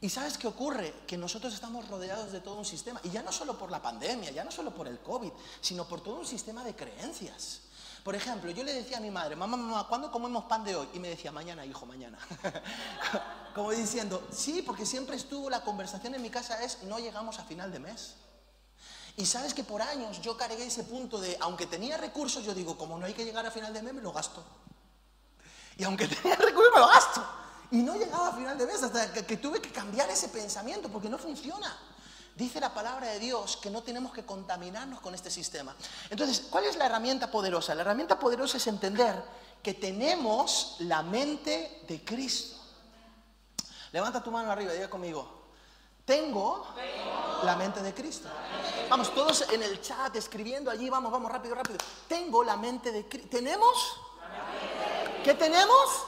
Y 0.02 0.11
sabes 0.11 0.37
qué 0.37 0.46
ocurre? 0.46 0.92
Que 1.06 1.16
nosotros 1.16 1.54
estamos 1.54 1.88
rodeados 1.88 2.32
de 2.32 2.40
todo 2.40 2.56
un 2.56 2.66
sistema, 2.66 3.00
y 3.02 3.08
ya 3.11 3.23
no 3.23 3.32
solo 3.32 3.56
por 3.56 3.70
la 3.70 3.80
pandemia, 3.80 4.30
ya 4.30 4.44
no 4.44 4.50
solo 4.50 4.75
por 4.75 4.87
el 4.87 5.00
COVID, 5.00 5.32
sino 5.62 5.88
por 5.88 6.02
todo 6.02 6.16
un 6.16 6.26
sistema 6.26 6.62
de 6.62 6.76
creencias. 6.76 7.62
Por 8.06 8.14
ejemplo, 8.14 8.52
yo 8.52 8.62
le 8.62 8.72
decía 8.72 8.98
a 8.98 9.00
mi 9.00 9.10
madre, 9.10 9.34
mamá, 9.34 9.56
mamá, 9.56 9.84
¿cuándo 9.88 10.12
comemos 10.12 10.44
pan 10.44 10.62
de 10.62 10.76
hoy? 10.76 10.88
Y 10.94 11.00
me 11.00 11.08
decía, 11.08 11.32
mañana, 11.32 11.66
hijo, 11.66 11.86
mañana. 11.86 12.16
Como 13.54 13.72
diciendo, 13.72 14.28
sí, 14.30 14.62
porque 14.62 14.86
siempre 14.86 15.16
estuvo 15.16 15.50
la 15.50 15.62
conversación 15.62 16.14
en 16.14 16.22
mi 16.22 16.30
casa 16.30 16.62
es, 16.62 16.84
no 16.84 17.00
llegamos 17.00 17.40
a 17.40 17.44
final 17.44 17.72
de 17.72 17.80
mes. 17.80 18.14
Y 19.16 19.26
sabes 19.26 19.54
que 19.54 19.64
por 19.64 19.82
años 19.82 20.22
yo 20.22 20.36
cargué 20.36 20.66
ese 20.66 20.84
punto 20.84 21.20
de, 21.20 21.36
aunque 21.40 21.66
tenía 21.66 21.96
recursos, 21.96 22.44
yo 22.44 22.54
digo, 22.54 22.78
como 22.78 22.96
no 22.96 23.06
hay 23.06 23.12
que 23.12 23.25
llegar 23.25 23.44
a 23.44 23.50
final 23.50 23.75
de 23.75 23.82
mes, 23.82 23.92
me 23.92 24.02
lo 24.02 24.12
gasto. 24.12 24.44
Y 25.76 25.82
aunque 25.82 26.06
tenía 26.22 26.36
recursos, 26.36 26.75
me 26.76 26.80
lo 26.82 26.86
gasto. 26.86 27.26
Y 27.72 27.78
no 27.78 27.96
llegaba 27.96 28.28
a 28.28 28.36
final 28.36 28.56
de 28.56 28.66
mes 28.66 28.84
hasta 28.84 29.12
que 29.12 29.36
tuve 29.36 29.60
que 29.60 29.72
cambiar 29.72 30.08
ese 30.10 30.28
pensamiento 30.28 30.88
porque 30.90 31.08
no 31.08 31.18
funciona. 31.18 31.76
Dice 32.37 32.61
la 32.61 32.75
palabra 32.75 33.09
de 33.09 33.19
Dios 33.19 33.57
que 33.57 33.71
no 33.71 33.83
tenemos 33.83 34.12
que 34.12 34.26
contaminarnos 34.26 35.00
con 35.00 35.14
este 35.14 35.31
sistema. 35.31 35.75
Entonces, 36.11 36.49
¿cuál 36.50 36.64
es 36.64 36.76
la 36.76 36.85
herramienta 36.85 37.31
poderosa? 37.31 37.75
La 37.75 37.81
herramienta 37.81 38.19
poderosa 38.19 38.59
es 38.59 38.66
entender 38.66 39.21
que 39.62 39.73
tenemos 39.73 40.76
la 40.81 41.02
mente 41.02 41.83
de 41.88 42.05
Cristo. 42.05 42.59
Levanta 43.90 44.23
tu 44.23 44.31
mano 44.31 44.52
arriba 44.52 44.75
diga 44.75 44.90
conmigo, 44.90 45.47
tengo 46.05 46.66
la 47.43 47.57
mente 47.57 47.83
de 47.83 47.95
Cristo. 47.95 48.28
Vamos, 48.90 49.14
todos 49.14 49.50
en 49.50 49.62
el 49.62 49.81
chat 49.81 50.14
escribiendo 50.14 50.71
allí, 50.71 50.90
vamos, 50.90 51.11
vamos, 51.11 51.33
rápido, 51.33 51.55
rápido. 51.55 51.78
Tengo 52.07 52.45
la 52.45 52.59
mente 52.59 52.93
de 52.93 53.09
Cristo. 53.09 53.31
¿Tenemos? 53.31 53.99
¿Qué 55.25 55.33
tenemos? 55.33 56.05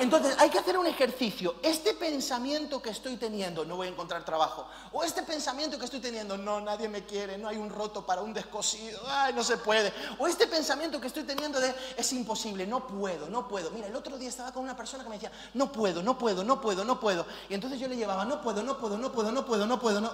Entonces 0.00 0.36
hay 0.38 0.50
que 0.50 0.58
hacer 0.58 0.76
un 0.76 0.86
ejercicio. 0.86 1.56
Este 1.62 1.94
pensamiento 1.94 2.80
que 2.80 2.90
estoy 2.90 3.16
teniendo, 3.16 3.64
no 3.64 3.76
voy 3.76 3.88
a 3.88 3.90
encontrar 3.90 4.24
trabajo. 4.24 4.66
O 4.92 5.02
este 5.04 5.22
pensamiento 5.22 5.78
que 5.78 5.84
estoy 5.84 6.00
teniendo, 6.00 6.36
no, 6.36 6.60
nadie 6.60 6.88
me 6.88 7.04
quiere, 7.04 7.38
no 7.38 7.48
hay 7.48 7.56
un 7.56 7.70
roto 7.70 8.04
para 8.04 8.22
un 8.22 8.32
descosido, 8.32 9.00
ay, 9.06 9.32
no 9.32 9.44
se 9.44 9.56
puede. 9.56 9.92
O 10.18 10.26
este 10.26 10.46
pensamiento 10.46 11.00
que 11.00 11.06
estoy 11.06 11.24
teniendo 11.24 11.60
de, 11.60 11.74
es 11.96 12.12
imposible, 12.12 12.66
no 12.66 12.86
puedo, 12.86 13.28
no 13.28 13.48
puedo. 13.48 13.70
Mira, 13.70 13.86
el 13.86 13.96
otro 13.96 14.18
día 14.18 14.28
estaba 14.28 14.52
con 14.52 14.62
una 14.62 14.76
persona 14.76 15.02
que 15.02 15.10
me 15.10 15.16
decía, 15.16 15.32
no 15.54 15.70
puedo, 15.70 16.02
no 16.02 16.18
puedo, 16.18 16.44
no 16.44 16.60
puedo, 16.60 16.84
no 16.84 16.98
puedo. 16.98 17.26
Y 17.48 17.54
entonces 17.54 17.78
yo 17.78 17.88
le 17.88 17.96
llevaba, 17.96 18.24
no 18.24 18.40
puedo, 18.40 18.62
no 18.62 18.78
puedo, 18.78 18.98
no 18.98 19.12
puedo, 19.12 19.32
no 19.32 19.44
puedo, 19.44 19.66
no 19.66 19.80
puedo, 19.80 20.00
no. 20.00 20.12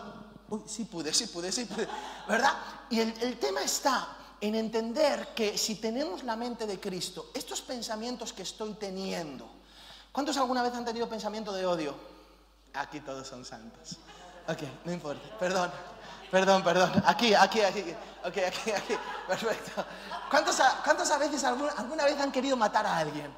Uy, 0.50 0.62
sí 0.66 0.85
pude, 0.85 1.12
sí 1.12 1.26
pude, 1.26 1.52
sí 1.52 1.64
pude. 1.64 1.87
¿Verdad? 2.26 2.54
Y 2.90 3.00
el, 3.00 3.14
el 3.20 3.38
tema 3.38 3.61
está 3.62 4.16
en 4.40 4.54
entender 4.54 5.28
que 5.35 5.58
si 5.58 5.76
tenemos 5.76 6.23
la 6.23 6.37
mente 6.37 6.66
de 6.66 6.78
Cristo, 6.78 7.30
estos 7.35 7.61
pensamientos 7.61 8.32
que 8.32 8.42
estoy 8.42 8.75
teniendo, 8.75 9.57
¿Cuántos 10.18 10.37
alguna 10.37 10.64
vez 10.64 10.75
han 10.75 10.84
tenido 10.84 11.08
pensamiento 11.08 11.52
de 11.52 11.64
odio? 11.64 11.94
Aquí 12.75 12.98
todos 12.98 13.25
son 13.25 13.44
santos. 13.44 13.98
Ok, 14.48 14.62
no 14.84 14.90
importa. 14.90 15.38
Perdón, 15.38 15.70
perdón, 16.28 16.64
perdón. 16.64 17.04
Aquí, 17.06 17.34
aquí, 17.34 17.60
aquí. 17.60 17.94
Ok, 18.25 18.37
aquí, 18.48 18.72
aquí. 18.72 18.98
Perfecto. 19.28 19.84
¿Cuántos 20.28 20.58
a, 21.12 21.18
veces 21.18 21.44
alguna, 21.44 22.04
vez 22.04 22.18
han 22.18 22.32
querido 22.32 22.56
matar 22.56 22.84
a 22.84 22.98
alguien? 22.98 23.32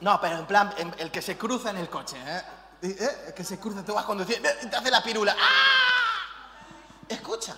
No, 0.00 0.20
pero 0.20 0.36
en 0.38 0.46
plan, 0.46 0.74
el 0.98 1.12
que 1.12 1.22
se 1.22 1.38
cruza 1.38 1.70
en 1.70 1.76
el 1.76 1.88
coche, 1.88 2.16
¿eh? 2.26 2.42
¿eh? 2.82 3.24
El 3.28 3.32
que 3.32 3.44
se 3.44 3.60
cruza, 3.60 3.84
tú 3.84 3.94
vas 3.94 4.06
conduciendo 4.06 4.48
te 4.68 4.76
hace 4.76 4.90
la 4.90 5.00
pirula. 5.00 5.36
¡Ah! 5.38 6.24
Escucha. 7.08 7.54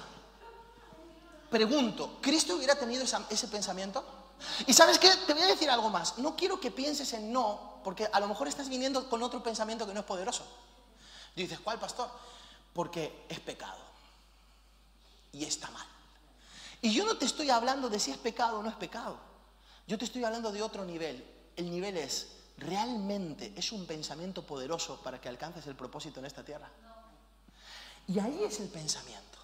Pregunto, 1.48 2.18
¿Cristo 2.20 2.54
hubiera 2.56 2.74
tenido 2.74 3.02
ese 3.02 3.48
pensamiento? 3.48 4.21
Y 4.66 4.72
sabes 4.72 4.98
qué, 4.98 5.10
te 5.26 5.34
voy 5.34 5.42
a 5.42 5.46
decir 5.46 5.70
algo 5.70 5.90
más. 5.90 6.18
No 6.18 6.36
quiero 6.36 6.60
que 6.60 6.70
pienses 6.70 7.12
en 7.12 7.32
no, 7.32 7.80
porque 7.84 8.08
a 8.12 8.20
lo 8.20 8.28
mejor 8.28 8.48
estás 8.48 8.68
viniendo 8.68 9.08
con 9.08 9.22
otro 9.22 9.42
pensamiento 9.42 9.86
que 9.86 9.94
no 9.94 10.00
es 10.00 10.06
poderoso. 10.06 10.44
Dices, 11.34 11.60
¿cuál 11.60 11.78
pastor? 11.78 12.10
Porque 12.72 13.26
es 13.28 13.40
pecado. 13.40 13.78
Y 15.32 15.44
está 15.44 15.70
mal. 15.70 15.86
Y 16.80 16.92
yo 16.92 17.04
no 17.04 17.16
te 17.16 17.24
estoy 17.24 17.50
hablando 17.50 17.88
de 17.88 17.98
si 17.98 18.10
es 18.10 18.18
pecado 18.18 18.58
o 18.58 18.62
no 18.62 18.68
es 18.68 18.76
pecado. 18.76 19.18
Yo 19.86 19.98
te 19.98 20.04
estoy 20.04 20.24
hablando 20.24 20.52
de 20.52 20.62
otro 20.62 20.84
nivel. 20.84 21.24
El 21.56 21.70
nivel 21.70 21.96
es, 21.96 22.28
¿realmente 22.58 23.52
es 23.56 23.72
un 23.72 23.86
pensamiento 23.86 24.44
poderoso 24.46 25.00
para 25.02 25.20
que 25.20 25.28
alcances 25.28 25.66
el 25.66 25.76
propósito 25.76 26.20
en 26.20 26.26
esta 26.26 26.44
tierra? 26.44 26.68
Y 28.08 28.18
ahí 28.18 28.42
es 28.44 28.60
el 28.60 28.68
pensamiento. 28.68 29.38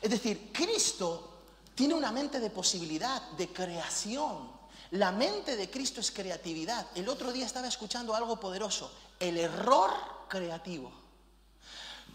Es 0.00 0.10
decir, 0.10 0.50
Cristo 0.52 1.37
tiene 1.78 1.94
una 1.94 2.10
mente 2.10 2.40
de 2.40 2.50
posibilidad, 2.50 3.22
de 3.38 3.52
creación. 3.52 4.50
La 4.90 5.12
mente 5.12 5.54
de 5.54 5.70
Cristo 5.70 6.00
es 6.00 6.10
creatividad. 6.10 6.84
El 6.96 7.08
otro 7.08 7.30
día 7.30 7.46
estaba 7.46 7.68
escuchando 7.68 8.16
algo 8.16 8.40
poderoso, 8.40 8.92
el 9.20 9.38
error 9.38 9.92
creativo. 10.26 10.90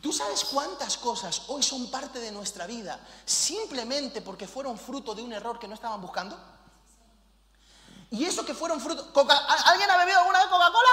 ¿Tú 0.01 0.11
sabes 0.11 0.43
cuántas 0.43 0.97
cosas 0.97 1.43
hoy 1.47 1.63
son 1.63 1.89
parte 1.89 2.19
de 2.19 2.33
nuestra 2.33 2.67
vida 2.67 2.99
simplemente 3.23 4.21
porque 4.21 4.49
fueron 4.49 4.77
fruto 4.77 5.15
de 5.15 5.21
un 5.21 5.31
error 5.31 5.57
que 5.57 5.69
no 5.69 5.75
estaban 5.75 6.01
buscando? 6.01 6.37
Y 8.11 8.25
eso 8.25 8.45
que 8.45 8.53
fueron 8.53 8.81
fruto... 8.81 9.13
¿Alguien 9.65 9.89
ha 9.89 9.95
bebido 9.95 10.19
alguna 10.19 10.39
vez 10.39 10.47
Coca-Cola? 10.49 10.89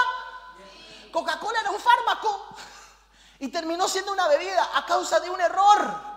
Coca-Cola 1.11 1.59
era 1.59 1.71
un 1.71 1.79
fármaco 1.81 2.55
y 3.39 3.49
terminó 3.49 3.89
siendo 3.89 4.13
una 4.13 4.29
bebida 4.29 4.69
a 4.75 4.85
causa 4.85 5.19
de 5.19 5.29
un 5.29 5.41
error. 5.41 6.10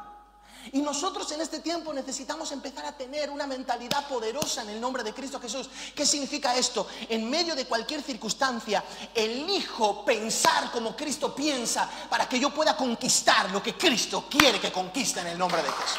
Y 0.72 0.80
nosotros 0.80 1.30
en 1.32 1.40
este 1.40 1.60
tiempo 1.60 1.92
necesitamos 1.92 2.50
empezar 2.52 2.86
a 2.86 2.92
tener 2.92 3.30
una 3.30 3.46
mentalidad 3.46 4.08
poderosa 4.08 4.62
en 4.62 4.70
el 4.70 4.80
nombre 4.80 5.02
de 5.02 5.12
Cristo 5.12 5.38
Jesús. 5.40 5.68
¿Qué 5.94 6.06
significa 6.06 6.56
esto? 6.56 6.86
En 7.08 7.28
medio 7.28 7.54
de 7.54 7.66
cualquier 7.66 8.02
circunstancia, 8.02 8.82
elijo 9.14 10.04
pensar 10.04 10.70
como 10.70 10.96
Cristo 10.96 11.34
piensa 11.34 11.88
para 12.08 12.28
que 12.28 12.40
yo 12.40 12.50
pueda 12.50 12.76
conquistar 12.76 13.50
lo 13.50 13.62
que 13.62 13.74
Cristo 13.74 14.26
quiere 14.28 14.60
que 14.60 14.72
conquiste 14.72 15.20
en 15.20 15.28
el 15.28 15.38
nombre 15.38 15.62
de 15.62 15.68
Jesús. 15.68 15.98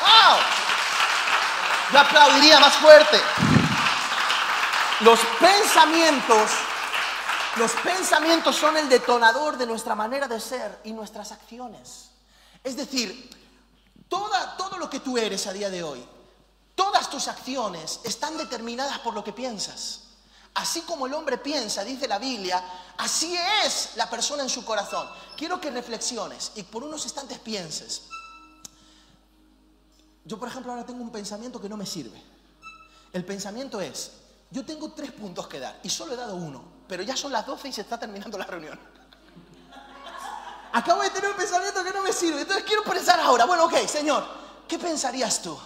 ¡Wow! 0.00 0.38
Yo 1.92 1.98
aplaudiría 2.00 2.60
más 2.60 2.74
fuerte. 2.74 3.20
Los 5.00 5.20
pensamientos, 5.38 6.50
los 7.56 7.70
pensamientos 7.72 8.56
son 8.56 8.76
el 8.76 8.88
detonador 8.88 9.56
de 9.56 9.66
nuestra 9.66 9.94
manera 9.94 10.26
de 10.26 10.40
ser 10.40 10.80
y 10.84 10.92
nuestras 10.92 11.30
acciones. 11.30 12.10
Es 12.64 12.76
decir, 12.76 13.30
todo 14.08 14.78
lo 14.78 14.88
que 14.88 15.00
tú 15.00 15.18
eres 15.18 15.46
a 15.46 15.52
día 15.52 15.70
de 15.70 15.82
hoy, 15.82 16.04
todas 16.74 17.10
tus 17.10 17.28
acciones 17.28 18.00
están 18.04 18.36
determinadas 18.38 18.98
por 19.00 19.14
lo 19.14 19.24
que 19.24 19.32
piensas. 19.32 20.04
Así 20.54 20.80
como 20.82 21.06
el 21.06 21.14
hombre 21.14 21.38
piensa, 21.38 21.84
dice 21.84 22.08
la 22.08 22.18
Biblia, 22.18 22.62
así 22.96 23.36
es 23.64 23.90
la 23.96 24.08
persona 24.08 24.42
en 24.42 24.48
su 24.48 24.64
corazón. 24.64 25.08
Quiero 25.36 25.60
que 25.60 25.70
reflexiones 25.70 26.52
y 26.56 26.62
por 26.64 26.82
unos 26.82 27.04
instantes 27.04 27.38
pienses. 27.38 28.02
Yo, 30.24 30.38
por 30.38 30.48
ejemplo, 30.48 30.72
ahora 30.72 30.84
tengo 30.84 31.02
un 31.02 31.12
pensamiento 31.12 31.60
que 31.60 31.68
no 31.68 31.76
me 31.76 31.86
sirve. 31.86 32.20
El 33.12 33.24
pensamiento 33.24 33.80
es, 33.80 34.12
yo 34.50 34.64
tengo 34.64 34.92
tres 34.92 35.12
puntos 35.12 35.46
que 35.46 35.60
dar 35.60 35.78
y 35.82 35.88
solo 35.88 36.14
he 36.14 36.16
dado 36.16 36.34
uno, 36.36 36.64
pero 36.88 37.02
ya 37.02 37.16
son 37.16 37.32
las 37.32 37.46
12 37.46 37.68
y 37.68 37.72
se 37.72 37.82
está 37.82 37.98
terminando 37.98 38.36
la 38.36 38.44
reunión. 38.44 38.78
Acabo 40.78 41.02
de 41.02 41.10
tener 41.10 41.28
un 41.28 41.36
pensamiento 41.36 41.82
que 41.82 41.90
no 41.90 42.04
me 42.04 42.12
sirve, 42.12 42.42
entonces 42.42 42.64
quiero 42.64 42.84
pensar 42.84 43.18
ahora. 43.18 43.46
Bueno, 43.46 43.64
ok, 43.64 43.78
Señor, 43.88 44.24
¿qué 44.68 44.78
pensarías 44.78 45.42
tú? 45.42 45.58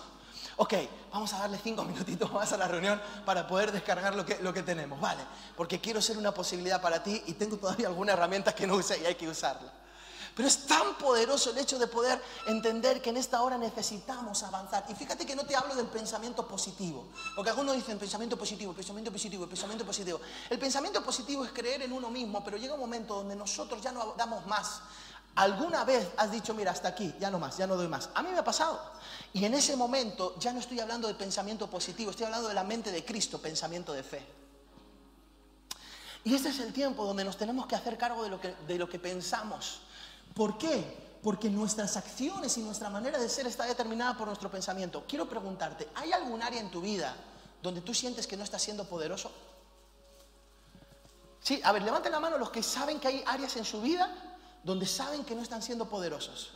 Ok, 0.57 0.73
vamos 1.12 1.31
a 1.35 1.40
darle 1.40 1.61
cinco 1.62 1.85
minutitos 1.92 2.33
más 2.33 2.50
a 2.54 2.57
la 2.57 2.66
reunión 2.66 2.99
para 3.26 3.47
poder 3.47 3.73
descargar 3.73 4.14
lo 4.14 4.25
que, 4.25 4.38
lo 4.38 4.54
que 4.54 4.62
tenemos, 4.62 4.99
¿vale? 4.99 5.21
Porque 5.54 5.83
quiero 5.83 6.00
ser 6.00 6.16
una 6.16 6.33
posibilidad 6.33 6.81
para 6.81 7.02
ti 7.02 7.23
y 7.26 7.35
tengo 7.35 7.59
todavía 7.59 7.88
alguna 7.88 8.14
herramienta 8.14 8.54
que 8.54 8.66
no 8.66 8.76
use 8.76 8.99
y 9.02 9.04
hay 9.04 9.14
que 9.14 9.28
usarla. 9.28 9.71
Pero 10.34 10.48
es 10.48 10.66
tan 10.66 10.96
poderoso 10.96 11.50
el 11.50 11.58
hecho 11.58 11.78
de 11.78 11.86
poder 11.86 12.22
entender 12.46 13.02
que 13.02 13.10
en 13.10 13.18
esta 13.18 13.42
hora 13.42 13.58
necesitamos 13.58 14.42
avanzar. 14.42 14.84
Y 14.88 14.94
fíjate 14.94 15.26
que 15.26 15.36
no 15.36 15.44
te 15.44 15.54
hablo 15.54 15.74
del 15.74 15.86
pensamiento 15.86 16.48
positivo. 16.48 17.06
Porque 17.36 17.50
algunos 17.50 17.76
dicen 17.76 17.98
pensamiento 17.98 18.38
positivo, 18.38 18.72
pensamiento 18.72 19.12
positivo, 19.12 19.46
pensamiento 19.46 19.84
positivo. 19.84 20.20
El 20.48 20.58
pensamiento 20.58 21.02
positivo 21.04 21.44
es 21.44 21.52
creer 21.52 21.82
en 21.82 21.92
uno 21.92 22.10
mismo, 22.10 22.42
pero 22.42 22.56
llega 22.56 22.72
un 22.72 22.80
momento 22.80 23.16
donde 23.16 23.36
nosotros 23.36 23.82
ya 23.82 23.92
no 23.92 24.14
damos 24.16 24.46
más. 24.46 24.80
Alguna 25.34 25.84
vez 25.84 26.08
has 26.16 26.30
dicho, 26.30 26.52
mira, 26.54 26.72
hasta 26.72 26.88
aquí, 26.88 27.14
ya 27.18 27.30
no 27.30 27.38
más, 27.38 27.56
ya 27.56 27.66
no 27.66 27.76
doy 27.76 27.88
más. 27.88 28.10
A 28.14 28.22
mí 28.22 28.30
me 28.30 28.38
ha 28.38 28.44
pasado. 28.44 28.80
Y 29.32 29.44
en 29.44 29.54
ese 29.54 29.76
momento 29.76 30.38
ya 30.38 30.52
no 30.52 30.60
estoy 30.60 30.80
hablando 30.80 31.08
de 31.08 31.14
pensamiento 31.14 31.68
positivo, 31.68 32.10
estoy 32.10 32.26
hablando 32.26 32.48
de 32.48 32.54
la 32.54 32.64
mente 32.64 32.90
de 32.90 33.04
Cristo, 33.04 33.40
pensamiento 33.40 33.92
de 33.92 34.02
fe. 34.02 34.26
Y 36.24 36.34
este 36.34 36.50
es 36.50 36.58
el 36.60 36.72
tiempo 36.72 37.04
donde 37.04 37.24
nos 37.24 37.36
tenemos 37.36 37.66
que 37.66 37.74
hacer 37.74 37.98
cargo 37.98 38.22
de 38.22 38.30
lo 38.30 38.40
que, 38.40 38.54
de 38.66 38.78
lo 38.78 38.88
que 38.88 38.98
pensamos. 38.98 39.80
¿Por 40.34 40.58
qué? 40.58 41.18
Porque 41.22 41.48
nuestras 41.48 41.96
acciones 41.96 42.56
y 42.58 42.62
nuestra 42.62 42.90
manera 42.90 43.18
de 43.18 43.28
ser 43.28 43.46
está 43.46 43.64
determinada 43.64 44.16
por 44.16 44.26
nuestro 44.26 44.50
pensamiento. 44.50 45.04
Quiero 45.06 45.28
preguntarte, 45.28 45.88
¿hay 45.94 46.12
algún 46.12 46.42
área 46.42 46.60
en 46.60 46.70
tu 46.70 46.80
vida 46.80 47.14
donde 47.62 47.80
tú 47.80 47.94
sientes 47.94 48.26
que 48.26 48.36
no 48.36 48.44
estás 48.44 48.62
siendo 48.62 48.84
poderoso? 48.84 49.30
Sí, 51.40 51.60
a 51.64 51.72
ver, 51.72 51.82
levanten 51.82 52.12
la 52.12 52.20
mano 52.20 52.38
los 52.38 52.50
que 52.50 52.62
saben 52.62 53.00
que 53.00 53.08
hay 53.08 53.24
áreas 53.26 53.56
en 53.56 53.64
su 53.64 53.80
vida 53.80 54.08
donde 54.62 54.86
saben 54.86 55.24
que 55.24 55.34
no 55.34 55.42
están 55.42 55.62
siendo 55.62 55.88
poderosos. 55.88 56.52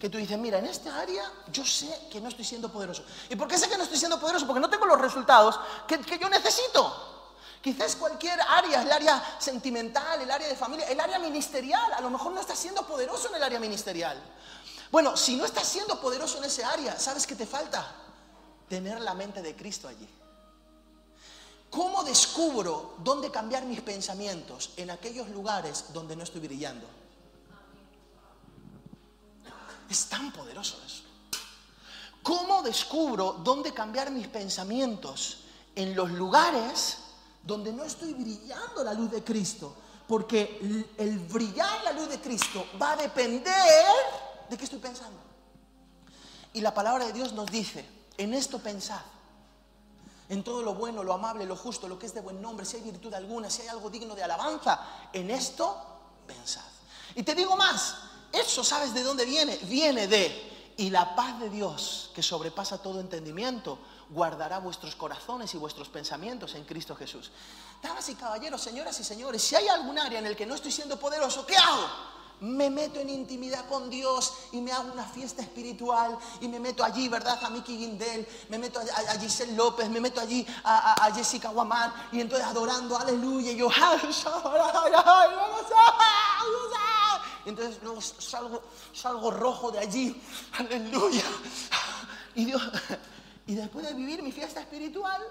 Que 0.00 0.10
tú 0.10 0.18
dices, 0.18 0.38
mira, 0.38 0.58
en 0.58 0.66
esta 0.66 0.98
área 0.98 1.24
yo 1.52 1.64
sé 1.64 2.08
que 2.10 2.20
no 2.20 2.28
estoy 2.28 2.44
siendo 2.44 2.70
poderoso. 2.70 3.04
¿Y 3.30 3.36
por 3.36 3.48
qué 3.48 3.58
sé 3.58 3.68
que 3.68 3.76
no 3.76 3.84
estoy 3.84 3.98
siendo 3.98 4.18
poderoso? 4.18 4.46
Porque 4.46 4.60
no 4.60 4.68
tengo 4.68 4.86
los 4.86 5.00
resultados 5.00 5.60
que, 5.86 5.98
que 6.00 6.18
yo 6.18 6.28
necesito. 6.28 7.13
Quizás 7.64 7.96
cualquier 7.96 8.38
área, 8.42 8.82
el 8.82 8.92
área 8.92 9.36
sentimental, 9.38 10.20
el 10.20 10.30
área 10.30 10.46
de 10.46 10.54
familia, 10.54 10.86
el 10.86 11.00
área 11.00 11.18
ministerial, 11.18 11.94
a 11.94 12.00
lo 12.02 12.10
mejor 12.10 12.32
no 12.32 12.40
estás 12.42 12.58
siendo 12.58 12.86
poderoso 12.86 13.30
en 13.30 13.36
el 13.36 13.42
área 13.42 13.58
ministerial. 13.58 14.22
Bueno, 14.92 15.16
si 15.16 15.34
no 15.34 15.46
estás 15.46 15.66
siendo 15.66 15.98
poderoso 15.98 16.36
en 16.36 16.44
ese 16.44 16.62
área, 16.62 16.98
¿sabes 16.98 17.26
qué 17.26 17.34
te 17.34 17.46
falta? 17.46 17.90
Tener 18.68 19.00
la 19.00 19.14
mente 19.14 19.40
de 19.40 19.56
Cristo 19.56 19.88
allí. 19.88 20.06
¿Cómo 21.70 22.04
descubro 22.04 22.96
dónde 22.98 23.30
cambiar 23.30 23.64
mis 23.64 23.80
pensamientos 23.80 24.72
en 24.76 24.90
aquellos 24.90 25.30
lugares 25.30 25.86
donde 25.94 26.16
no 26.16 26.22
estoy 26.22 26.42
brillando? 26.42 26.86
Es 29.88 30.04
tan 30.10 30.30
poderoso 30.34 30.78
eso. 30.84 31.02
¿Cómo 32.22 32.62
descubro 32.62 33.40
dónde 33.42 33.72
cambiar 33.72 34.10
mis 34.10 34.28
pensamientos 34.28 35.38
en 35.74 35.96
los 35.96 36.10
lugares 36.10 36.98
donde 37.44 37.72
no 37.72 37.84
estoy 37.84 38.14
brillando 38.14 38.82
la 38.82 38.94
luz 38.94 39.10
de 39.10 39.22
Cristo. 39.22 39.74
Porque 40.06 40.58
el 40.98 41.18
brillar 41.20 41.82
la 41.84 41.92
luz 41.92 42.08
de 42.08 42.20
Cristo 42.20 42.66
va 42.80 42.92
a 42.92 42.96
depender 42.96 43.94
de 44.48 44.56
qué 44.56 44.64
estoy 44.64 44.78
pensando. 44.78 45.18
Y 46.52 46.60
la 46.60 46.74
palabra 46.74 47.06
de 47.06 47.12
Dios 47.12 47.32
nos 47.32 47.50
dice, 47.50 47.84
en 48.16 48.34
esto 48.34 48.58
pensad, 48.58 49.00
en 50.28 50.44
todo 50.44 50.62
lo 50.62 50.74
bueno, 50.74 51.02
lo 51.02 51.12
amable, 51.12 51.46
lo 51.46 51.56
justo, 51.56 51.88
lo 51.88 51.98
que 51.98 52.06
es 52.06 52.14
de 52.14 52.20
buen 52.20 52.40
nombre, 52.40 52.64
si 52.64 52.76
hay 52.76 52.82
virtud 52.82 53.12
alguna, 53.14 53.50
si 53.50 53.62
hay 53.62 53.68
algo 53.68 53.90
digno 53.90 54.14
de 54.14 54.22
alabanza, 54.22 54.80
en 55.12 55.30
esto 55.30 55.76
pensad. 56.26 56.62
Y 57.14 57.22
te 57.22 57.34
digo 57.34 57.56
más, 57.56 57.96
eso 58.32 58.62
sabes 58.62 58.94
de 58.94 59.02
dónde 59.02 59.24
viene, 59.24 59.56
viene 59.64 60.06
de, 60.06 60.53
y 60.76 60.90
la 60.90 61.14
paz 61.14 61.38
de 61.40 61.50
Dios, 61.50 62.10
que 62.14 62.22
sobrepasa 62.22 62.78
todo 62.78 63.00
entendimiento, 63.00 63.78
guardará 64.10 64.58
vuestros 64.58 64.94
corazones 64.96 65.54
y 65.54 65.58
vuestros 65.58 65.88
pensamientos 65.88 66.54
en 66.54 66.64
Cristo 66.64 66.96
Jesús. 66.96 67.30
Damas 67.82 68.08
y 68.08 68.14
caballeros, 68.14 68.60
señoras 68.60 68.98
y 68.98 69.04
señores, 69.04 69.42
si 69.42 69.54
hay 69.56 69.68
algún 69.68 69.98
área 69.98 70.18
en 70.18 70.26
el 70.26 70.36
que 70.36 70.46
no 70.46 70.54
estoy 70.54 70.72
siendo 70.72 70.98
poderoso, 70.98 71.46
¿qué 71.46 71.56
hago? 71.56 71.88
Me 72.40 72.68
meto 72.68 72.98
en 72.98 73.08
intimidad 73.08 73.66
con 73.68 73.88
Dios 73.88 74.34
y 74.52 74.60
me 74.60 74.72
hago 74.72 74.92
una 74.92 75.04
fiesta 75.04 75.40
espiritual 75.40 76.18
y 76.40 76.48
me 76.48 76.58
meto 76.58 76.82
allí, 76.82 77.08
¿verdad? 77.08 77.38
A 77.42 77.50
Miki 77.50 77.76
Guindel, 77.76 78.26
me 78.48 78.58
meto 78.58 78.80
a, 78.80 78.82
a, 79.12 79.18
Giselle 79.18 79.54
López, 79.54 79.88
me 79.88 80.00
meto 80.00 80.20
allí 80.20 80.44
a, 80.64 81.10
Jessica 81.14 81.50
Guamán 81.50 81.94
y 82.10 82.20
entonces 82.20 82.46
adorando, 82.46 82.98
aleluya, 82.98 83.52
y 83.52 83.56
yo, 83.56 83.68
y 87.44 87.48
entonces 87.48 87.78
salgo, 88.18 88.62
salgo 88.92 89.30
rojo 89.30 89.70
de 89.70 89.78
allí, 89.78 90.20
aleluya. 90.52 91.24
Y 92.34 93.54
después 93.54 93.86
de 93.86 93.94
vivir 93.94 94.22
mi 94.22 94.32
fiesta 94.32 94.60
espiritual, 94.60 95.22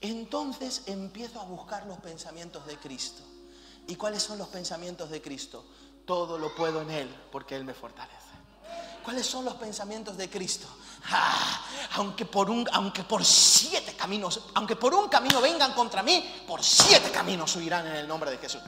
entonces 0.00 0.82
empiezo 0.86 1.40
a 1.40 1.44
buscar 1.44 1.86
los 1.86 1.98
pensamientos 1.98 2.66
de 2.66 2.76
Cristo. 2.76 3.22
¿Y 3.86 3.96
cuáles 3.96 4.22
son 4.22 4.38
los 4.38 4.48
pensamientos 4.48 5.10
de 5.10 5.22
Cristo? 5.22 5.64
Todo 6.04 6.38
lo 6.38 6.54
puedo 6.54 6.82
en 6.82 6.90
Él 6.90 7.14
porque 7.32 7.56
Él 7.56 7.64
me 7.64 7.74
fortalece. 7.74 8.16
¿Cuáles 9.02 9.26
son 9.26 9.46
los 9.46 9.54
pensamientos 9.54 10.18
de 10.18 10.28
Cristo? 10.28 10.66
Ah, 11.10 11.64
aunque, 11.94 12.26
por 12.26 12.50
un, 12.50 12.68
aunque 12.72 13.02
por 13.02 13.24
siete 13.24 13.94
caminos, 13.96 14.42
aunque 14.54 14.76
por 14.76 14.92
un 14.94 15.08
camino 15.08 15.40
vengan 15.40 15.72
contra 15.72 16.02
mí, 16.02 16.44
por 16.46 16.62
siete 16.62 17.10
caminos 17.10 17.56
huirán 17.56 17.86
en 17.86 17.96
el 17.96 18.06
nombre 18.06 18.30
de 18.30 18.36
Jesús. 18.36 18.60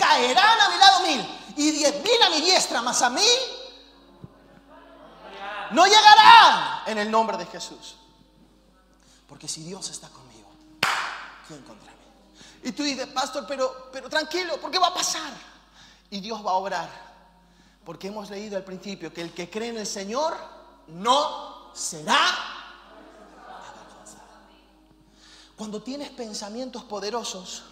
Caerán 0.00 0.60
a 0.60 0.68
mi 0.70 0.78
lado 0.78 1.00
mil 1.00 1.38
y 1.56 1.70
diez 1.70 2.02
mil 2.02 2.22
a 2.22 2.30
mi 2.30 2.40
diestra, 2.40 2.82
más 2.82 3.02
a 3.02 3.10
mí 3.10 3.26
no 5.72 5.86
llegarán 5.86 6.82
en 6.86 6.98
el 6.98 7.10
nombre 7.10 7.36
de 7.36 7.46
Jesús. 7.46 7.96
Porque 9.28 9.46
si 9.46 9.62
Dios 9.62 9.88
está 9.90 10.08
conmigo, 10.08 10.48
¿quién 11.46 11.62
contra 11.62 11.92
mí? 11.92 11.98
Y 12.64 12.72
tú 12.72 12.82
dices, 12.82 13.06
pastor, 13.06 13.44
pero, 13.46 13.90
pero 13.92 14.08
tranquilo, 14.08 14.60
¿por 14.60 14.70
qué 14.70 14.78
va 14.78 14.88
a 14.88 14.94
pasar? 14.94 15.32
Y 16.10 16.20
Dios 16.20 16.44
va 16.44 16.50
a 16.50 16.54
obrar. 16.54 16.90
Porque 17.84 18.08
hemos 18.08 18.28
leído 18.30 18.56
al 18.56 18.64
principio 18.64 19.12
que 19.12 19.20
el 19.20 19.32
que 19.32 19.48
cree 19.48 19.68
en 19.68 19.78
el 19.78 19.86
Señor 19.86 20.36
no 20.88 21.70
será 21.72 22.60
Cuando 25.60 25.82
tienes 25.82 26.08
pensamientos 26.08 26.84
poderosos, 26.84 27.64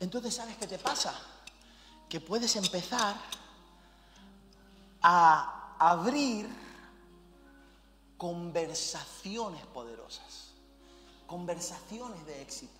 entonces 0.00 0.34
¿sabes 0.34 0.56
qué 0.56 0.66
te 0.66 0.78
pasa? 0.78 1.12
Que 2.12 2.20
puedes 2.20 2.54
empezar 2.56 3.16
a 5.00 5.76
abrir 5.78 6.46
conversaciones 8.18 9.64
poderosas 9.72 10.50
Conversaciones 11.26 12.26
de 12.26 12.42
éxito. 12.42 12.78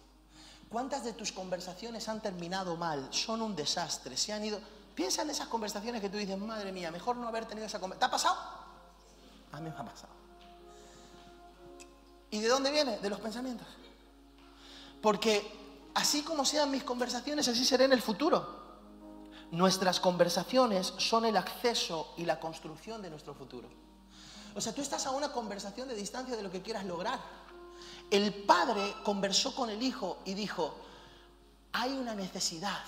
¿Cuántas 0.68 1.02
de 1.04 1.14
tus 1.14 1.32
conversaciones 1.32 2.06
han 2.10 2.20
terminado 2.20 2.76
mal? 2.76 3.08
Son 3.10 3.40
un 3.40 3.56
desastre, 3.56 4.18
se 4.18 4.34
han 4.34 4.44
ido... 4.44 4.60
Piensa 4.94 5.22
en 5.22 5.30
esas 5.30 5.48
conversaciones 5.48 6.02
que 6.02 6.10
tú 6.10 6.18
dices, 6.18 6.36
madre 6.36 6.70
mía, 6.70 6.90
mejor 6.90 7.16
no 7.16 7.26
haber 7.26 7.46
tenido 7.46 7.66
esa 7.66 7.80
conversación. 7.80 8.10
¿Te 8.10 8.14
ha 8.14 8.18
pasado? 8.18 8.38
A 9.52 9.60
mí 9.60 9.70
me 9.70 9.74
ha 9.74 9.82
pasado. 9.82 10.12
¿Y 12.30 12.38
de 12.38 12.48
dónde 12.48 12.70
viene? 12.70 12.98
De 12.98 13.08
los 13.08 13.18
pensamientos. 13.18 13.66
Porque 15.00 15.90
así 15.94 16.22
como 16.22 16.44
sean 16.44 16.70
mis 16.70 16.84
conversaciones, 16.84 17.48
así 17.48 17.64
seré 17.64 17.86
en 17.86 17.94
el 17.94 18.02
futuro. 18.02 18.61
Nuestras 19.52 20.00
conversaciones 20.00 20.94
son 20.96 21.26
el 21.26 21.36
acceso 21.36 22.14
y 22.16 22.24
la 22.24 22.40
construcción 22.40 23.02
de 23.02 23.10
nuestro 23.10 23.34
futuro. 23.34 23.68
O 24.54 24.60
sea, 24.62 24.74
tú 24.74 24.80
estás 24.80 25.04
a 25.06 25.10
una 25.10 25.30
conversación 25.30 25.88
de 25.88 25.94
distancia 25.94 26.34
de 26.34 26.42
lo 26.42 26.50
que 26.50 26.62
quieras 26.62 26.86
lograr. 26.86 27.20
El 28.10 28.32
padre 28.44 28.94
conversó 29.04 29.54
con 29.54 29.68
el 29.68 29.82
hijo 29.82 30.20
y 30.24 30.32
dijo, 30.32 30.74
hay 31.72 31.92
una 31.92 32.14
necesidad. 32.14 32.82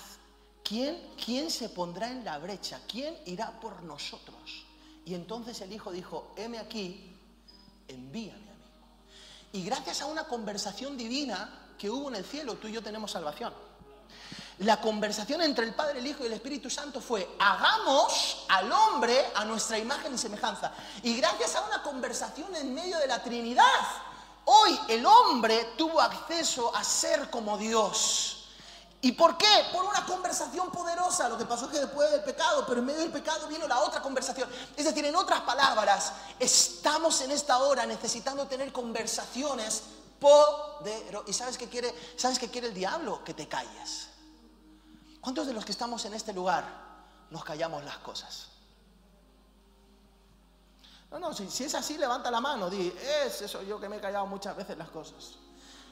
¿Quién, 0.63 1.11
¿Quién 1.23 1.51
se 1.51 1.69
pondrá 1.69 2.11
en 2.11 2.25
la 2.25 2.39
brecha? 2.39 2.81
¿Quién 2.89 3.15
irá 3.27 3.61
por 3.61 3.83
nosotros? 3.83 4.65
Y 5.05 5.13
entonces 5.13 5.61
el 5.61 5.71
hijo 5.71 5.93
dijo, 5.93 6.33
heme 6.35 6.59
aquí, 6.59 7.15
envíame 7.89 8.51
a 8.51 8.55
mí. 8.55 8.65
Y 9.53 9.65
gracias 9.65 10.01
a 10.01 10.07
una 10.07 10.25
conversación 10.25 10.97
divina 10.97 11.75
que 11.79 11.91
hubo 11.91 12.09
en 12.09 12.17
el 12.17 12.25
cielo, 12.25 12.55
tú 12.55 12.69
y 12.69 12.73
yo 12.73 12.83
tenemos 12.83 13.11
salvación. 13.11 13.53
La 14.59 14.81
conversación 14.81 15.43
entre 15.43 15.65
el 15.65 15.75
Padre, 15.75 15.99
el 15.99 16.07
Hijo 16.07 16.23
y 16.23 16.27
el 16.27 16.35
Espíritu 16.35 16.71
Santo 16.71 17.01
fue, 17.01 17.37
hagamos 17.41 18.45
al 18.49 18.71
hombre 18.71 19.33
a 19.35 19.45
nuestra 19.45 19.79
imagen 19.79 20.15
y 20.15 20.19
semejanza. 20.19 20.73
Y 21.03 21.17
gracias 21.17 21.57
a 21.57 21.63
una 21.63 21.83
conversación 21.83 22.55
en 22.55 22.73
medio 22.73 22.99
de 22.99 23.09
la 23.09 23.21
Trinidad, 23.21 23.65
hoy 24.45 24.79
el 24.89 25.05
hombre 25.05 25.73
tuvo 25.77 26.01
acceso 26.01 26.75
a 26.75 26.85
ser 26.85 27.31
como 27.31 27.59
Dios. 27.59 28.35
¿Y 29.01 29.13
por 29.13 29.37
qué? 29.37 29.67
Por 29.73 29.85
una 29.85 30.07
conversación 30.07 30.71
poderosa. 30.71 31.29
Lo 31.29 31.37
que 31.37 31.45
pasó 31.45 31.67
es 31.67 31.73
que 31.73 31.81
después 31.81 32.11
del 32.13 32.23
pecado, 32.23 32.65
pero 32.67 32.79
en 32.79 32.87
medio 32.87 33.01
del 33.01 33.13
pecado 33.13 33.49
vino 33.49 33.67
la 33.67 33.81
otra 33.81 34.01
conversación. 34.01 34.49
Es 34.77 34.85
decir, 34.85 35.05
en 35.05 35.17
otras 35.17 35.41
palabras, 35.41 36.13
estamos 36.39 37.21
en 37.21 37.33
esta 37.33 37.59
hora 37.59 37.85
necesitando 37.87 38.47
tener 38.47 38.73
conversaciones 38.73 39.83
poderosas. 40.19 41.29
¿Y 41.29 41.33
sabes 41.35 41.59
qué 41.59 41.69
quiere, 41.69 41.93
sabes 42.17 42.39
qué 42.39 42.49
quiere 42.49 42.69
el 42.69 42.75
diablo? 42.75 43.23
Que 43.25 43.35
te 43.35 43.47
calles. 43.47 44.14
¿Cuántos 45.25 45.47
de 45.47 45.55
los 45.55 45.65
que 45.65 45.73
estamos 45.73 46.05
en 46.05 46.13
este 46.13 46.35
lugar 46.35 46.67
nos 47.31 47.43
callamos 47.43 47.83
las 47.83 47.97
cosas? 47.97 48.49
No, 51.11 51.19
no, 51.19 51.33
si, 51.33 51.65
es 51.65 51.75
así, 51.75 51.97
levanta 51.97 52.31
la 52.31 52.43
mano, 52.43 52.69
di, 52.69 52.93
es 53.25 53.41
eso 53.41 53.63
yo 53.63 53.81
que 53.81 53.89
me 53.89 53.97
he 53.97 54.01
callado 54.03 54.27
muchas 54.27 54.55
veces 54.55 54.77
las 54.77 54.91
cosas. 54.91 55.37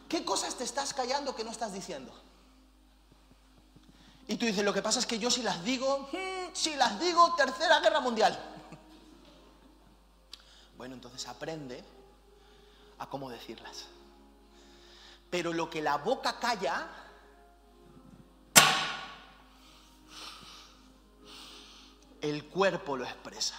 ¿Qué 0.06 0.22
cosas 0.22 0.54
te 0.54 0.64
estás 0.64 0.92
callando 0.92 1.34
que 1.34 1.44
no 1.44 1.50
estás 1.50 1.72
diciendo? 1.72 2.12
Y 4.28 4.36
tú 4.36 4.44
dices, 4.44 4.62
lo 4.62 4.74
que 4.74 4.82
pasa 4.82 4.98
es 4.98 5.06
que 5.06 5.18
yo 5.18 5.30
si 5.30 5.42
las 5.42 5.64
digo, 5.64 6.10
hmm, 6.12 6.52
si 6.52 6.76
las 6.76 7.00
digo, 7.00 7.34
tercera 7.34 7.80
guerra 7.80 8.00
mundial. 8.00 8.38
Bueno, 10.76 10.96
entonces 10.96 11.28
aprende 11.28 11.82
a 12.98 13.06
cómo 13.06 13.30
decirlas. 13.30 13.84
Pero 15.30 15.52
lo 15.52 15.70
que 15.70 15.80
la 15.80 15.96
boca 15.96 16.40
calla, 16.40 17.01
el 22.22 22.44
cuerpo 22.46 22.96
lo 22.96 23.04
expresa. 23.04 23.56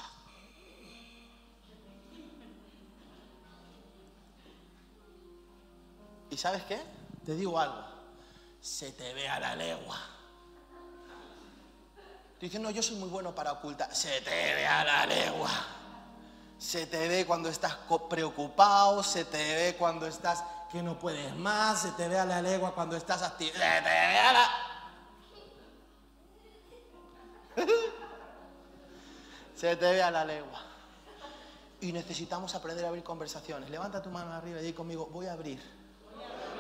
¿Y 6.31 6.37
sabes 6.37 6.63
qué? 6.63 6.81
Te 7.25 7.35
digo 7.35 7.59
algo. 7.59 7.83
Se 8.59 8.91
te 8.93 9.13
ve 9.13 9.29
a 9.29 9.39
la 9.39 9.55
legua. 9.55 9.99
Dice, 12.39 12.57
no, 12.57 12.71
yo 12.71 12.81
soy 12.81 12.95
muy 12.95 13.09
bueno 13.09 13.35
para 13.35 13.51
ocultar. 13.51 13.93
Se 13.95 14.21
te 14.21 14.55
ve 14.55 14.65
a 14.65 14.83
la 14.83 15.05
legua. 15.05 15.51
Se 16.57 16.87
te 16.87 17.07
ve 17.07 17.25
cuando 17.25 17.49
estás 17.49 17.77
preocupado, 18.09 19.03
se 19.03 19.25
te 19.25 19.37
ve 19.37 19.75
cuando 19.77 20.07
estás 20.07 20.43
que 20.71 20.81
no 20.81 20.97
puedes 20.97 21.35
más, 21.35 21.83
se 21.83 21.91
te 21.91 22.07
ve 22.07 22.17
a 22.17 22.25
la 22.25 22.41
legua 22.41 22.73
cuando 22.73 22.95
estás 22.95 23.21
activo. 23.21 23.51
Se 23.53 23.59
te 23.59 23.81
ve 23.81 24.17
a 24.17 24.33
la... 24.33 24.62
se 29.69 29.77
te 29.77 29.93
ve 29.93 30.03
a 30.03 30.11
la 30.11 30.25
legua. 30.25 30.61
Y 31.79 31.93
necesitamos 31.93 32.53
aprender 32.53 32.83
a 32.83 32.89
abrir 32.89 33.01
conversaciones. 33.01 33.69
Levanta 33.69 34.01
tu 34.01 34.09
mano 34.09 34.33
arriba 34.33 34.59
y 34.59 34.63
di 34.65 34.73
conmigo, 34.73 35.05
voy 35.05 35.27
a 35.27 35.33
abrir. 35.33 35.61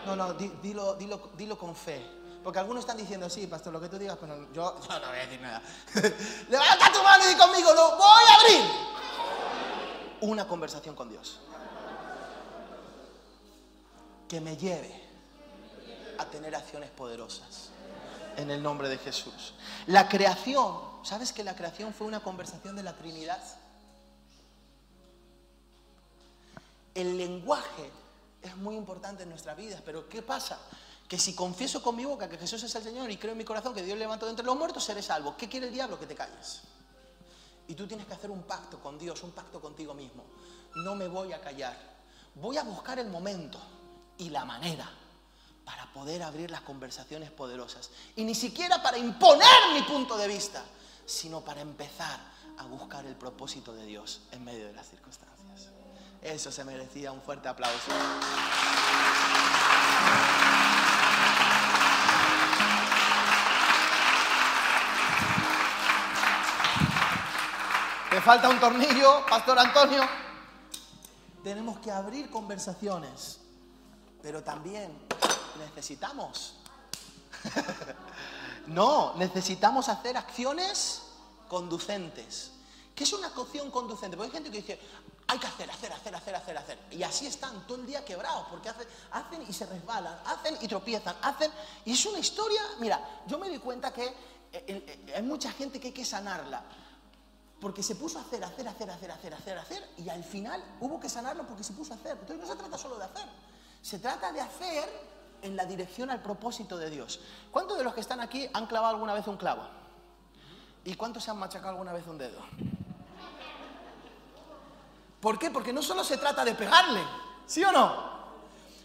No, 0.05 0.15
no, 0.15 0.33
dilo, 0.33 0.95
dilo, 0.95 1.31
dilo 1.35 1.57
con 1.57 1.75
fe. 1.75 2.01
Porque 2.41 2.59
algunos 2.59 2.81
están 2.81 2.95
diciendo, 2.95 3.29
sí, 3.29 3.45
pastor, 3.47 3.73
lo 3.73 3.81
que 3.81 3.89
tú 3.89 3.97
digas, 3.97 4.17
pero 4.21 4.49
yo, 4.53 4.79
no 4.89 5.07
voy 5.07 5.17
a 5.17 5.25
decir 5.25 5.41
nada. 5.41 5.61
Levanta 6.49 6.91
tu 6.93 7.03
mano 7.03 7.25
y 7.25 7.27
di 7.27 7.35
conmigo, 7.35 7.73
lo 7.73 7.97
voy 7.97 8.23
a 8.29 8.35
abrir. 8.35 8.71
Una 10.21 10.47
conversación 10.47 10.95
con 10.95 11.09
Dios. 11.09 11.41
Que 14.29 14.39
me 14.39 14.55
lleve 14.55 15.09
a 16.19 16.25
tener 16.27 16.55
acciones 16.55 16.89
poderosas. 16.91 17.69
En 18.37 18.49
el 18.49 18.63
nombre 18.63 18.87
de 18.87 18.97
Jesús. 18.97 19.53
La 19.87 20.07
creación, 20.07 20.92
¿sabes 21.03 21.31
que 21.33 21.43
la 21.43 21.55
creación 21.55 21.93
fue 21.93 22.07
una 22.07 22.21
conversación 22.21 22.75
de 22.75 22.83
la 22.83 22.93
Trinidad? 22.93 23.41
El 26.95 27.17
lenguaje 27.17 27.91
es 28.41 28.55
muy 28.57 28.75
importante 28.75 29.23
en 29.23 29.29
nuestras 29.29 29.57
vidas, 29.57 29.81
pero 29.85 30.07
¿qué 30.09 30.21
pasa? 30.21 30.59
que 31.07 31.19
si 31.19 31.35
confieso 31.35 31.83
con 31.83 31.95
mi 31.95 32.05
boca 32.05 32.27
que 32.27 32.39
Jesús 32.39 32.63
es 32.63 32.73
el 32.73 32.81
Señor 32.83 33.11
y 33.11 33.17
creo 33.17 33.33
en 33.33 33.37
mi 33.37 33.43
corazón 33.43 33.73
que 33.73 33.83
Dios 33.83 33.97
levantó 33.99 34.25
de 34.25 34.31
entre 34.31 34.45
los 34.45 34.57
muertos, 34.57 34.83
seré 34.83 35.03
salvo. 35.03 35.35
¿Qué 35.37 35.47
quiere 35.47 35.67
el 35.67 35.73
diablo? 35.73 35.99
Que 35.99 36.07
te 36.07 36.15
calles. 36.15 36.61
Y 37.67 37.75
tú 37.75 37.85
tienes 37.85 38.07
que 38.07 38.13
hacer 38.13 38.31
un 38.31 38.43
pacto 38.43 38.79
con 38.79 38.97
Dios, 38.97 39.21
un 39.21 39.31
pacto 39.31 39.61
contigo 39.61 39.93
mismo. 39.93 40.23
No 40.75 40.95
me 40.95 41.07
voy 41.07 41.31
a 41.31 41.39
callar. 41.39 41.77
Voy 42.33 42.57
a 42.57 42.63
buscar 42.63 42.97
el 42.97 43.09
momento 43.09 43.59
y 44.17 44.29
la 44.29 44.43
manera 44.43 44.89
para 45.63 45.91
poder 45.93 46.23
abrir 46.23 46.49
las 46.49 46.61
conversaciones 46.61 47.31
poderosas. 47.31 47.91
Y 48.15 48.23
ni 48.23 48.33
siquiera 48.33 48.81
para 48.81 48.97
imponer 48.97 49.47
mi 49.73 49.83
punto 49.83 50.17
de 50.17 50.27
vista, 50.27 50.63
sino 51.05 51.41
para 51.41 51.61
empezar 51.61 52.19
a 52.57 52.65
buscar 52.65 53.05
el 53.05 53.15
propósito 53.15 53.73
de 53.73 53.85
Dios 53.85 54.21
en 54.31 54.43
medio 54.43 54.67
de 54.67 54.73
las 54.73 54.87
circunstancias. 54.87 55.69
Eso 56.21 56.51
se 56.51 56.63
merecía 56.63 57.11
un 57.11 57.21
fuerte 57.21 57.49
aplauso. 57.49 57.91
Me 68.11 68.21
falta 68.21 68.47
un 68.47 68.59
tornillo, 68.59 69.25
Pastor 69.25 69.57
Antonio. 69.57 70.07
Tenemos 71.43 71.79
que 71.79 71.91
abrir 71.91 72.29
conversaciones, 72.29 73.39
pero 74.21 74.43
también 74.43 74.97
necesitamos. 75.57 76.55
no, 78.67 79.13
necesitamos 79.15 79.89
hacer 79.89 80.17
acciones 80.17 81.01
conducentes. 81.47 82.51
¿Qué 82.95 83.03
es 83.03 83.13
una 83.13 83.27
acción 83.27 83.71
conducente? 83.71 84.15
Porque 84.15 84.29
hay 84.29 84.43
gente 84.43 84.51
que 84.51 84.61
dice, 84.61 84.79
hay 85.27 85.39
que 85.39 85.47
hacer, 85.47 85.69
hacer, 85.69 85.91
hacer, 85.91 86.15
hacer, 86.15 86.35
hacer, 86.35 86.57
hacer. 86.57 86.79
Y 86.91 87.03
así 87.03 87.25
están 87.25 87.65
todo 87.65 87.79
el 87.79 87.85
día 87.85 88.05
quebrados, 88.05 88.47
porque 88.49 88.69
hacen, 88.69 88.87
hacen 89.11 89.43
y 89.47 89.53
se 89.53 89.65
resbalan, 89.65 90.17
hacen 90.25 90.57
y 90.61 90.67
tropiezan, 90.67 91.15
hacen. 91.21 91.51
Y 91.85 91.93
es 91.93 92.05
una 92.05 92.19
historia, 92.19 92.61
mira, 92.79 93.21
yo 93.27 93.39
me 93.39 93.49
di 93.49 93.57
cuenta 93.59 93.91
que 93.91 94.05
eh, 94.05 94.13
eh, 94.51 95.13
hay 95.15 95.23
mucha 95.23 95.51
gente 95.51 95.79
que 95.79 95.87
hay 95.87 95.93
que 95.93 96.05
sanarla. 96.05 96.63
Porque 97.59 97.81
se 97.81 97.95
puso 97.95 98.19
a 98.19 98.21
hacer, 98.21 98.43
hacer, 98.43 98.67
hacer, 98.67 98.89
hacer, 98.89 99.11
hacer, 99.11 99.33
hacer, 99.33 99.57
hacer, 99.57 99.89
y 99.97 100.09
al 100.09 100.23
final 100.23 100.63
hubo 100.81 100.99
que 100.99 101.09
sanarlo 101.09 101.47
porque 101.47 101.63
se 101.63 101.73
puso 101.73 101.93
a 101.93 101.95
hacer. 101.95 102.11
Entonces 102.11 102.37
no 102.37 102.47
se 102.47 102.59
trata 102.59 102.77
solo 102.77 102.97
de 102.97 103.05
hacer, 103.05 103.25
se 103.81 103.99
trata 103.99 104.31
de 104.31 104.41
hacer 104.41 105.12
en 105.43 105.55
la 105.55 105.65
dirección 105.65 106.09
al 106.09 106.21
propósito 106.21 106.77
de 106.77 106.89
Dios. 106.89 107.19
¿Cuántos 107.51 107.77
de 107.77 107.83
los 107.83 107.93
que 107.93 108.01
están 108.01 108.19
aquí 108.19 108.49
han 108.53 108.65
clavado 108.65 108.95
alguna 108.95 109.13
vez 109.13 109.27
un 109.27 109.37
clavo? 109.37 109.67
¿Y 110.85 110.95
cuántos 110.95 111.23
se 111.23 111.31
han 111.31 111.37
machacado 111.37 111.71
alguna 111.71 111.93
vez 111.93 112.07
un 112.07 112.17
dedo? 112.17 112.39
¿Por 115.21 115.39
qué? 115.39 115.51
Porque 115.51 115.71
no 115.71 115.81
solo 115.81 116.03
se 116.03 116.17
trata 116.17 116.43
de 116.43 116.53
pegarle, 116.53 117.01
¿sí 117.45 117.63
o 117.63 117.71
no? 117.71 118.13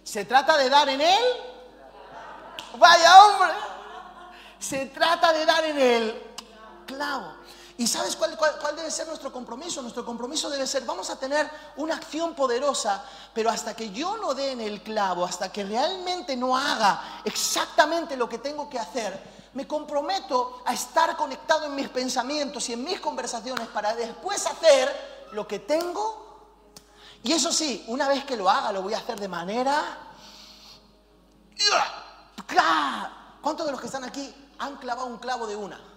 Se 0.05 0.25
trata 0.25 0.57
de 0.57 0.71
dar 0.71 0.89
en 0.89 1.01
él. 1.01 1.25
Vaya 2.79 3.25
hombre. 3.25 3.53
Se 4.59 4.87
trata 4.87 5.33
de 5.33 5.47
dar 5.47 5.65
en 5.65 5.79
él 5.79 6.23
clavo. 6.87 7.35
¿Y 7.79 7.87
sabes 7.87 8.17
cuál, 8.17 8.37
debe 8.75 8.91
ser 8.91 9.07
nuestro 9.07 9.33
compromiso? 9.33 9.81
Nuestro 9.83 10.05
compromiso 10.05 10.51
debe 10.51 10.67
ser, 10.67 10.85
vamos 10.85 11.11
a 11.11 11.17
tener 11.17 11.49
una 11.77 11.95
acción 11.95 12.35
poderosa, 12.35 13.05
pero 13.33 13.51
hasta 13.51 13.77
que 13.77 13.91
yo 13.91 14.17
no 14.17 14.35
dé 14.35 14.51
en 14.51 14.61
el 14.61 14.83
clavo, 14.83 15.25
hasta 15.25 15.53
que 15.53 15.63
realmente 15.63 16.37
no 16.37 16.57
haga 16.57 17.21
exactamente 17.25 18.17
lo 18.17 18.29
que 18.29 18.39
tengo 18.39 18.69
que 18.69 18.81
hacer, 18.81 19.23
me 19.55 19.69
comprometo 19.69 20.61
a 20.67 20.75
estar 20.75 21.17
conectado 21.17 21.67
en 21.67 21.77
mis 21.77 21.89
pensamientos 21.89 22.69
y 22.69 22.73
en 22.73 22.83
mis 22.83 22.99
conversaciones 22.99 23.69
para 23.69 23.95
después 23.95 24.45
hacer 24.45 25.29
lo 25.31 25.47
que 25.47 25.61
tengo. 25.61 26.51
Y 27.23 27.33
eso 27.33 27.53
sí, 27.53 27.85
una 27.87 28.09
vez 28.09 28.25
que 28.25 28.37
lo 28.37 28.51
haga, 28.51 28.73
lo 28.73 28.83
voy 28.83 28.95
a 28.95 28.99
hacer 28.99 29.21
de 29.21 29.29
manera. 29.29 29.99
¿Cuántos 33.41 33.67
de 33.67 33.71
los 33.71 33.81
que 33.81 33.87
están 33.87 34.03
aquí 34.03 34.35
han 34.59 34.79
clavado 34.79 35.07
un 35.07 35.19
clavo 35.19 35.47
de 35.47 35.55
una? 35.55 35.88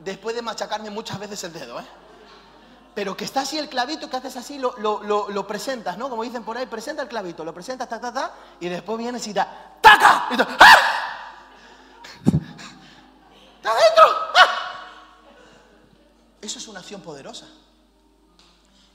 Después 0.00 0.34
de 0.36 0.42
machacarme 0.42 0.90
muchas 0.90 1.18
veces 1.18 1.42
el 1.44 1.52
dedo, 1.52 1.80
¿eh? 1.80 1.86
Pero 2.94 3.16
que 3.16 3.24
está 3.24 3.42
así 3.42 3.58
el 3.58 3.68
clavito, 3.68 4.10
que 4.10 4.16
haces 4.16 4.36
así, 4.36 4.58
lo, 4.58 4.76
lo, 4.78 5.28
lo, 5.28 5.46
presentas, 5.46 5.96
¿no? 5.98 6.10
Como 6.10 6.24
dicen 6.24 6.42
por 6.42 6.56
ahí, 6.56 6.66
presenta 6.66 7.02
el 7.02 7.08
clavito, 7.08 7.44
lo 7.44 7.54
presentas, 7.54 7.88
ta, 7.88 8.00
ta, 8.00 8.12
ta, 8.12 8.34
y 8.58 8.68
después 8.68 8.98
vienes 8.98 9.24
y 9.28 9.32
da, 9.32 9.78
¡taca! 9.80 10.28
Y 10.30 10.40
¡ah! 10.40 10.78
¡Está 13.56 13.70
adentro! 13.70 14.04
¡Ah! 14.34 14.48
Eso 16.40 16.58
es 16.58 16.66
una 16.66 16.80
acción 16.80 17.00
poderosa. 17.00 17.46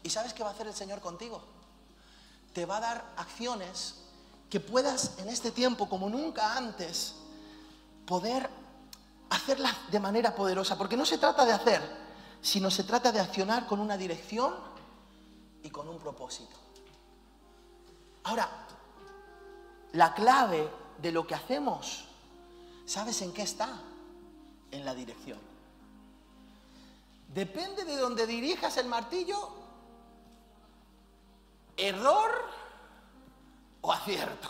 ¿Y 0.04 0.10
sabes 0.10 0.34
qué 0.34 0.44
va 0.44 0.50
a 0.50 0.54
hacer 0.54 0.68
el 0.68 0.74
Señor 0.74 1.00
contigo? 1.00 1.42
Te 2.54 2.66
va 2.66 2.78
a 2.78 2.82
dar 2.82 3.06
acciones 3.16 4.04
que 4.50 4.60
puedas 4.60 5.18
en 5.18 5.30
este 5.30 5.52
tiempo, 5.52 5.88
como 5.88 6.10
nunca 6.10 6.58
antes, 6.58 7.16
poder 8.06 8.50
hacerlas 9.34 9.76
de 9.92 10.00
manera 10.00 10.36
poderosa. 10.36 10.78
Porque 10.78 10.98
no 10.98 11.06
se 11.06 11.18
trata 11.18 11.46
de 11.46 11.54
hacer, 11.54 11.82
sino 12.42 12.70
se 12.70 12.84
trata 12.84 13.12
de 13.12 13.20
accionar 13.20 13.66
con 13.66 13.80
una 13.80 13.98
dirección 13.98 14.54
y 15.64 15.70
con 15.70 15.88
un 15.88 15.98
propósito. 16.00 16.56
Ahora, 18.24 18.50
la 19.94 20.14
clave 20.14 20.70
de 21.02 21.12
lo 21.12 21.26
que 21.28 21.36
hacemos, 21.36 22.06
¿sabes 22.86 23.22
en 23.22 23.34
qué 23.34 23.42
está? 23.42 23.70
En 24.72 24.86
la 24.86 24.94
dirección. 24.94 25.40
Depende 27.34 27.84
de 27.84 27.98
donde 27.98 28.28
dirijas 28.28 28.78
el 28.78 28.88
martillo, 28.88 29.50
error 31.76 32.32
o 33.82 33.92
acierto. 33.92 34.50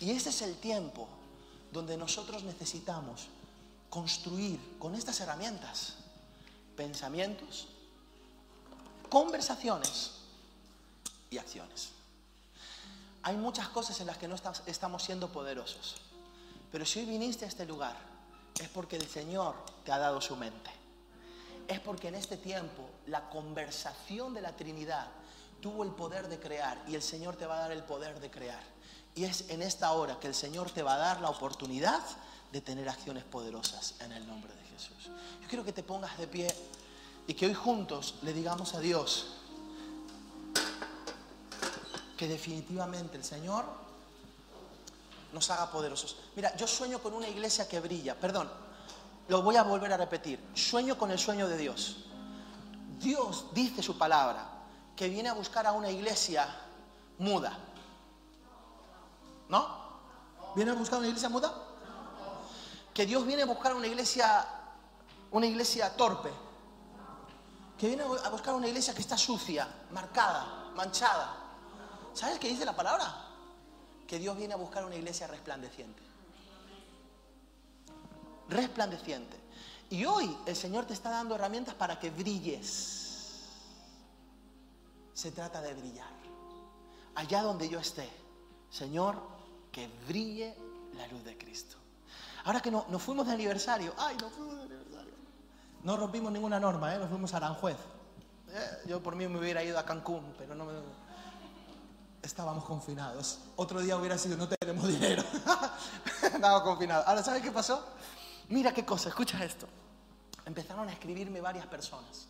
Y 0.00 0.10
ese 0.10 0.30
es 0.30 0.42
el 0.42 0.56
tiempo 0.56 1.08
donde 1.74 1.96
nosotros 1.96 2.44
necesitamos 2.44 3.26
construir 3.90 4.78
con 4.78 4.94
estas 4.94 5.18
herramientas 5.20 5.94
pensamientos, 6.76 7.66
conversaciones 9.08 10.12
y 11.30 11.38
acciones. 11.38 11.90
Hay 13.24 13.36
muchas 13.36 13.68
cosas 13.68 14.00
en 14.00 14.06
las 14.06 14.18
que 14.18 14.28
no 14.28 14.36
estamos 14.66 15.02
siendo 15.02 15.32
poderosos, 15.32 15.96
pero 16.70 16.86
si 16.86 17.00
hoy 17.00 17.06
viniste 17.06 17.44
a 17.44 17.48
este 17.48 17.66
lugar 17.66 17.96
es 18.60 18.68
porque 18.68 18.94
el 18.94 19.08
Señor 19.08 19.56
te 19.84 19.90
ha 19.90 19.98
dado 19.98 20.20
su 20.20 20.36
mente. 20.36 20.70
Es 21.66 21.80
porque 21.80 22.06
en 22.06 22.14
este 22.14 22.36
tiempo 22.36 22.88
la 23.06 23.28
conversación 23.30 24.32
de 24.32 24.42
la 24.42 24.54
Trinidad 24.54 25.08
tuvo 25.60 25.82
el 25.82 25.90
poder 25.90 26.28
de 26.28 26.38
crear 26.38 26.80
y 26.86 26.94
el 26.94 27.02
Señor 27.02 27.34
te 27.34 27.46
va 27.46 27.56
a 27.56 27.60
dar 27.62 27.72
el 27.72 27.82
poder 27.82 28.20
de 28.20 28.30
crear. 28.30 28.73
Y 29.14 29.24
es 29.24 29.48
en 29.48 29.62
esta 29.62 29.92
hora 29.92 30.18
que 30.18 30.26
el 30.26 30.34
Señor 30.34 30.70
te 30.70 30.82
va 30.82 30.94
a 30.94 30.98
dar 30.98 31.20
la 31.20 31.30
oportunidad 31.30 32.00
de 32.52 32.60
tener 32.60 32.88
acciones 32.88 33.24
poderosas 33.24 33.94
en 34.00 34.12
el 34.12 34.26
nombre 34.26 34.52
de 34.54 34.64
Jesús. 34.64 35.10
Yo 35.42 35.48
quiero 35.48 35.64
que 35.64 35.72
te 35.72 35.82
pongas 35.82 36.16
de 36.18 36.26
pie 36.26 36.54
y 37.26 37.34
que 37.34 37.46
hoy 37.46 37.54
juntos 37.54 38.16
le 38.22 38.32
digamos 38.32 38.74
a 38.74 38.80
Dios 38.80 39.26
que 42.16 42.28
definitivamente 42.28 43.16
el 43.16 43.24
Señor 43.24 43.64
nos 45.32 45.50
haga 45.50 45.70
poderosos. 45.70 46.16
Mira, 46.36 46.54
yo 46.56 46.66
sueño 46.66 47.00
con 47.00 47.12
una 47.12 47.28
iglesia 47.28 47.68
que 47.68 47.80
brilla, 47.80 48.18
perdón, 48.18 48.48
lo 49.28 49.42
voy 49.42 49.56
a 49.56 49.62
volver 49.62 49.92
a 49.92 49.96
repetir, 49.96 50.38
sueño 50.54 50.96
con 50.96 51.10
el 51.10 51.18
sueño 51.18 51.48
de 51.48 51.56
Dios. 51.56 51.96
Dios 53.00 53.46
dice 53.52 53.82
su 53.82 53.98
palabra, 53.98 54.46
que 54.96 55.08
viene 55.08 55.28
a 55.28 55.34
buscar 55.34 55.66
a 55.66 55.72
una 55.72 55.90
iglesia 55.90 56.46
muda. 57.18 57.58
¿No? 59.54 59.68
¿Viene 60.56 60.72
a 60.72 60.74
buscar 60.74 60.98
una 60.98 61.06
iglesia 61.06 61.28
muda? 61.28 61.54
Que 62.92 63.06
Dios 63.06 63.24
viene 63.24 63.42
a 63.42 63.46
buscar 63.46 63.72
una 63.72 63.86
iglesia, 63.86 64.44
una 65.30 65.46
iglesia 65.46 65.96
torpe. 65.96 66.32
Que 67.78 67.86
viene 67.86 68.02
a 68.02 68.28
buscar 68.30 68.54
una 68.54 68.66
iglesia 68.66 68.92
que 68.92 69.00
está 69.00 69.16
sucia, 69.16 69.68
marcada, 69.92 70.72
manchada. 70.74 71.36
¿Sabes 72.14 72.40
qué 72.40 72.48
dice 72.48 72.64
la 72.64 72.74
palabra? 72.74 73.28
Que 74.08 74.18
Dios 74.18 74.36
viene 74.36 74.54
a 74.54 74.56
buscar 74.56 74.84
una 74.84 74.96
iglesia 74.96 75.28
resplandeciente. 75.28 76.02
Resplandeciente. 78.48 79.38
Y 79.90 80.04
hoy 80.04 80.36
el 80.46 80.56
Señor 80.56 80.84
te 80.84 80.94
está 80.94 81.10
dando 81.10 81.36
herramientas 81.36 81.76
para 81.76 82.00
que 82.00 82.10
brilles 82.10 83.44
se 85.12 85.30
trata 85.30 85.60
de 85.60 85.74
brillar. 85.74 86.12
Allá 87.14 87.42
donde 87.42 87.68
yo 87.68 87.78
esté, 87.78 88.10
Señor, 88.68 89.33
que 89.74 89.88
brille 90.06 90.54
la 90.96 91.06
luz 91.08 91.24
de 91.24 91.36
Cristo. 91.36 91.76
Ahora 92.44 92.60
que 92.60 92.70
no, 92.70 92.86
nos 92.88 93.02
fuimos 93.02 93.26
de 93.26 93.32
aniversario, 93.32 93.92
ay, 93.98 94.16
nos 94.16 94.32
fuimos 94.32 94.56
de 94.56 94.62
aniversario. 94.62 95.14
No 95.82 95.96
rompimos 95.96 96.32
ninguna 96.32 96.60
norma, 96.60 96.94
¿eh? 96.94 96.98
nos 96.98 97.08
fuimos 97.08 97.34
a 97.34 97.38
Aranjuez. 97.38 97.76
Eh, 98.50 98.82
yo 98.86 99.02
por 99.02 99.16
mí 99.16 99.26
me 99.26 99.38
hubiera 99.38 99.64
ido 99.64 99.78
a 99.78 99.84
Cancún, 99.84 100.34
pero 100.38 100.54
no 100.54 100.64
me... 100.64 100.72
Estábamos 102.22 102.64
confinados. 102.64 103.40
Otro 103.56 103.80
día 103.80 103.96
hubiera 103.96 104.16
sido, 104.16 104.36
no 104.36 104.48
tenemos 104.48 104.88
dinero. 104.88 105.22
Estábamos 106.22 106.62
confinados. 106.62 107.06
Ahora, 107.06 107.22
¿sabes 107.22 107.42
qué 107.42 107.50
pasó? 107.50 107.84
Mira 108.48 108.72
qué 108.72 108.84
cosa, 108.84 109.08
escucha 109.08 109.44
esto. 109.44 109.66
Empezaron 110.46 110.88
a 110.88 110.92
escribirme 110.92 111.40
varias 111.40 111.66
personas, 111.66 112.28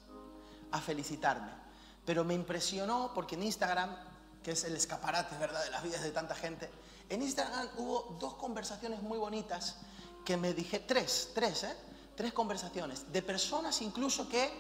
a 0.73 0.81
felicitarme 0.81 1.65
pero 2.05 2.25
me 2.25 2.35
impresionó 2.35 3.13
porque 3.15 3.35
en 3.35 3.45
Instagram, 3.45 3.97
que 4.43 4.53
es 4.53 4.65
el 4.65 4.77
escaparate, 4.77 5.37
¿verdad?, 5.39 5.65
de 5.65 5.71
las 5.71 5.83
vidas 5.83 6.03
de 6.03 6.11
tanta 6.11 6.35
gente, 6.35 6.71
en 7.09 7.23
Instagram 7.23 7.69
hubo 7.77 8.17
dos 8.19 8.35
conversaciones 8.35 9.03
muy 9.03 9.19
bonitas 9.19 9.77
que 10.25 10.37
me 10.37 10.55
dije, 10.55 10.81
tres, 10.81 11.31
tres, 11.35 11.65
¿eh? 11.65 11.77
Tres 12.17 12.33
conversaciones, 12.33 13.13
de 13.13 13.23
personas 13.23 13.83
incluso 13.83 14.29
que 14.29 14.51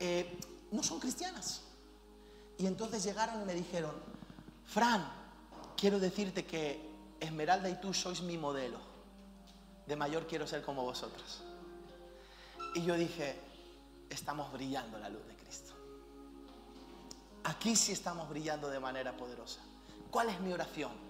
eh, 0.00 0.38
no 0.72 0.82
son 0.82 0.98
cristianas. 0.98 1.62
Y 2.58 2.66
entonces 2.66 3.04
llegaron 3.04 3.40
y 3.40 3.44
me 3.44 3.54
dijeron, 3.54 3.94
Fran, 4.66 5.08
quiero 5.76 6.00
decirte 6.00 6.44
que 6.44 6.88
Esmeralda 7.20 7.70
y 7.70 7.80
tú 7.80 7.94
sois 7.94 8.20
mi 8.22 8.36
modelo. 8.36 8.78
De 9.86 9.96
mayor 9.96 10.26
quiero 10.26 10.46
ser 10.46 10.62
como 10.62 10.82
vosotros. 10.82 11.42
Y 12.74 12.82
yo 12.82 12.94
dije, 12.96 13.40
estamos 14.10 14.52
brillando 14.52 14.98
la 14.98 15.08
luz 15.08 15.24
de 15.26 15.34
Cristo. 15.36 15.72
Aquí 17.44 17.76
sí 17.76 17.92
estamos 17.92 18.28
brillando 18.28 18.68
de 18.68 18.80
manera 18.80 19.16
poderosa. 19.16 19.60
¿Cuál 20.10 20.28
es 20.30 20.40
mi 20.40 20.52
oración? 20.52 21.07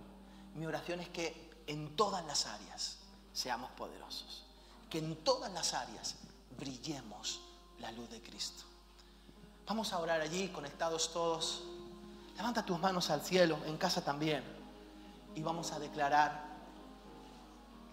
Mi 0.54 0.66
oración 0.66 1.00
es 1.00 1.08
que 1.08 1.62
en 1.66 1.96
todas 1.96 2.24
las 2.26 2.46
áreas 2.46 2.98
seamos 3.32 3.70
poderosos. 3.72 4.44
Que 4.90 4.98
en 4.98 5.16
todas 5.16 5.52
las 5.52 5.74
áreas 5.74 6.16
brillemos 6.58 7.40
la 7.78 7.92
luz 7.92 8.08
de 8.10 8.22
Cristo. 8.22 8.64
Vamos 9.66 9.92
a 9.92 9.98
orar 9.98 10.20
allí, 10.20 10.48
conectados 10.48 11.12
todos. 11.12 11.62
Levanta 12.36 12.64
tus 12.64 12.78
manos 12.78 13.10
al 13.10 13.22
cielo, 13.22 13.58
en 13.66 13.76
casa 13.76 14.02
también. 14.02 14.42
Y 15.34 15.42
vamos 15.42 15.72
a 15.72 15.78
declarar. 15.78 16.46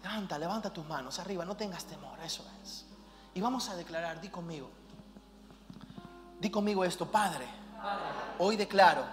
Levanta, 0.02 0.38
levanta 0.38 0.72
tus 0.72 0.86
manos 0.86 1.18
arriba, 1.18 1.44
no 1.44 1.56
tengas 1.56 1.84
temor, 1.84 2.18
eso 2.20 2.44
es. 2.62 2.86
Y 3.34 3.40
vamos 3.40 3.68
a 3.68 3.76
declarar, 3.76 4.20
di 4.20 4.28
conmigo. 4.28 4.70
Di 6.40 6.50
conmigo 6.50 6.84
esto, 6.84 7.10
Padre 7.10 7.66
Hoy 8.38 8.56
declaro 8.56 9.04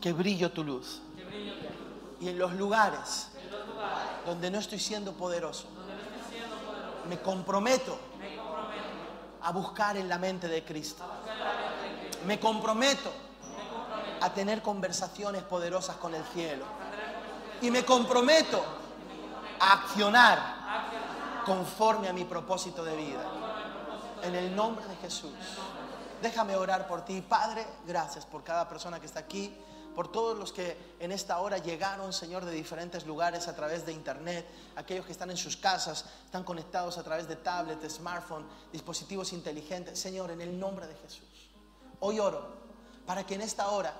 que 0.00 0.12
brillo 0.12 0.50
tu 0.50 0.64
luz. 0.64 1.02
Y 2.20 2.28
en 2.28 2.38
los 2.38 2.52
lugares 2.54 3.28
donde 4.26 4.50
no 4.50 4.58
estoy 4.58 4.78
siendo 4.78 5.12
poderoso, 5.12 5.66
me 7.08 7.18
comprometo 7.20 7.98
a 9.42 9.52
buscar 9.52 9.96
en 9.96 10.08
la 10.08 10.18
mente 10.18 10.48
de 10.48 10.64
Cristo. 10.64 11.04
Me 12.26 12.38
comprometo 12.38 13.12
a 14.20 14.30
tener 14.30 14.62
conversaciones 14.62 15.42
poderosas 15.42 15.96
con 15.96 16.14
el 16.14 16.24
cielo. 16.24 16.64
Y 17.60 17.70
me 17.70 17.84
comprometo 17.84 18.62
a 19.60 19.72
accionar 19.72 20.58
conforme 21.44 22.08
a 22.08 22.12
mi 22.12 22.24
propósito 22.24 22.84
de 22.84 22.96
vida. 22.96 23.24
En 24.22 24.34
el 24.34 24.54
nombre 24.54 24.84
de 24.86 24.96
Jesús. 24.96 25.32
Déjame 26.20 26.56
orar 26.56 26.88
por 26.88 27.04
ti. 27.04 27.20
Padre, 27.22 27.66
gracias 27.86 28.26
por 28.26 28.42
cada 28.42 28.68
persona 28.68 28.98
que 28.98 29.06
está 29.06 29.20
aquí, 29.20 29.56
por 29.98 30.12
todos 30.12 30.38
los 30.38 30.52
que 30.52 30.94
en 31.00 31.10
esta 31.10 31.40
hora 31.40 31.58
llegaron, 31.58 32.12
Señor, 32.12 32.44
de 32.44 32.52
diferentes 32.52 33.04
lugares 33.04 33.48
a 33.48 33.56
través 33.56 33.84
de 33.84 33.92
Internet, 33.92 34.46
aquellos 34.76 35.04
que 35.04 35.10
están 35.10 35.28
en 35.28 35.36
sus 35.36 35.56
casas, 35.56 36.04
están 36.24 36.44
conectados 36.44 36.98
a 36.98 37.02
través 37.02 37.26
de 37.26 37.34
tablets, 37.34 37.94
smartphones, 37.94 38.46
dispositivos 38.70 39.32
inteligentes. 39.32 39.98
Señor, 39.98 40.30
en 40.30 40.40
el 40.40 40.56
nombre 40.56 40.86
de 40.86 40.94
Jesús. 40.94 41.50
Hoy 41.98 42.20
oro 42.20 42.46
para 43.06 43.26
que 43.26 43.34
en 43.34 43.40
esta 43.40 43.70
hora, 43.70 43.92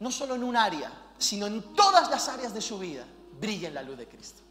no 0.00 0.10
solo 0.10 0.34
en 0.34 0.42
un 0.42 0.56
área, 0.56 0.90
sino 1.16 1.46
en 1.46 1.76
todas 1.76 2.10
las 2.10 2.28
áreas 2.28 2.52
de 2.52 2.60
su 2.60 2.80
vida, 2.80 3.06
brille 3.38 3.70
la 3.70 3.82
luz 3.82 3.98
de 3.98 4.08
Cristo. 4.08 4.42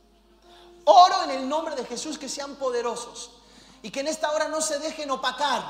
Oro 0.86 1.23
en 1.25 1.31
el 1.31 1.49
nombre 1.49 1.75
de 1.75 1.84
Jesús 1.84 2.17
que 2.17 2.29
sean 2.29 2.55
poderosos 2.55 3.31
y 3.81 3.91
que 3.91 3.99
en 3.99 4.08
esta 4.08 4.31
hora 4.31 4.47
no 4.47 4.62
se 4.62 4.79
dejen 4.79 5.12
opacar 5.12 5.62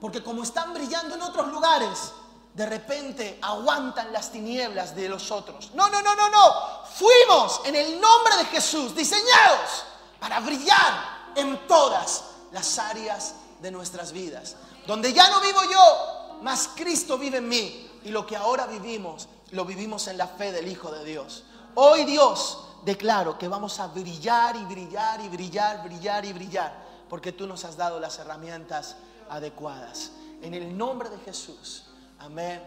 porque 0.00 0.24
como 0.24 0.42
están 0.42 0.74
brillando 0.74 1.14
en 1.14 1.22
otros 1.22 1.52
lugares, 1.52 2.12
de 2.56 2.64
repente 2.64 3.38
aguantan 3.42 4.10
las 4.14 4.32
tinieblas 4.32 4.96
de 4.96 5.10
los 5.10 5.30
otros. 5.30 5.72
No, 5.74 5.90
no, 5.90 6.00
no, 6.00 6.16
no, 6.16 6.30
no. 6.30 6.54
Fuimos 6.94 7.60
en 7.66 7.76
el 7.76 8.00
nombre 8.00 8.34
de 8.38 8.46
Jesús 8.46 8.96
diseñados 8.96 9.84
para 10.18 10.40
brillar 10.40 11.34
en 11.36 11.68
todas 11.68 12.24
las 12.52 12.78
áreas 12.78 13.34
de 13.60 13.70
nuestras 13.70 14.10
vidas. 14.10 14.56
Donde 14.86 15.12
ya 15.12 15.28
no 15.28 15.42
vivo 15.42 15.60
yo, 15.70 16.38
mas 16.40 16.70
Cristo 16.74 17.18
vive 17.18 17.38
en 17.38 17.48
mí. 17.48 17.90
Y 18.04 18.08
lo 18.08 18.26
que 18.26 18.36
ahora 18.36 18.66
vivimos, 18.66 19.28
lo 19.50 19.66
vivimos 19.66 20.08
en 20.08 20.16
la 20.16 20.26
fe 20.26 20.50
del 20.50 20.66
Hijo 20.66 20.90
de 20.90 21.04
Dios. 21.04 21.44
Hoy 21.74 22.06
Dios 22.06 22.58
declaro 22.86 23.36
que 23.36 23.48
vamos 23.48 23.78
a 23.80 23.88
brillar 23.88 24.56
y 24.56 24.64
brillar 24.64 25.20
y 25.20 25.28
brillar, 25.28 25.84
brillar 25.84 26.24
y 26.24 26.32
brillar, 26.32 26.74
porque 27.10 27.32
tú 27.32 27.46
nos 27.46 27.66
has 27.66 27.76
dado 27.76 28.00
las 28.00 28.18
herramientas 28.18 28.96
adecuadas. 29.28 30.12
En 30.40 30.54
el 30.54 30.74
nombre 30.78 31.10
de 31.10 31.18
Jesús. 31.18 31.85
Amén 32.18 32.60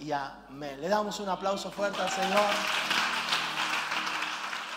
y 0.00 0.12
amén. 0.12 0.80
Le 0.80 0.88
damos 0.88 1.20
un 1.20 1.28
aplauso 1.28 1.70
fuerte 1.70 2.00
al 2.00 2.10
Señor. 2.10 2.50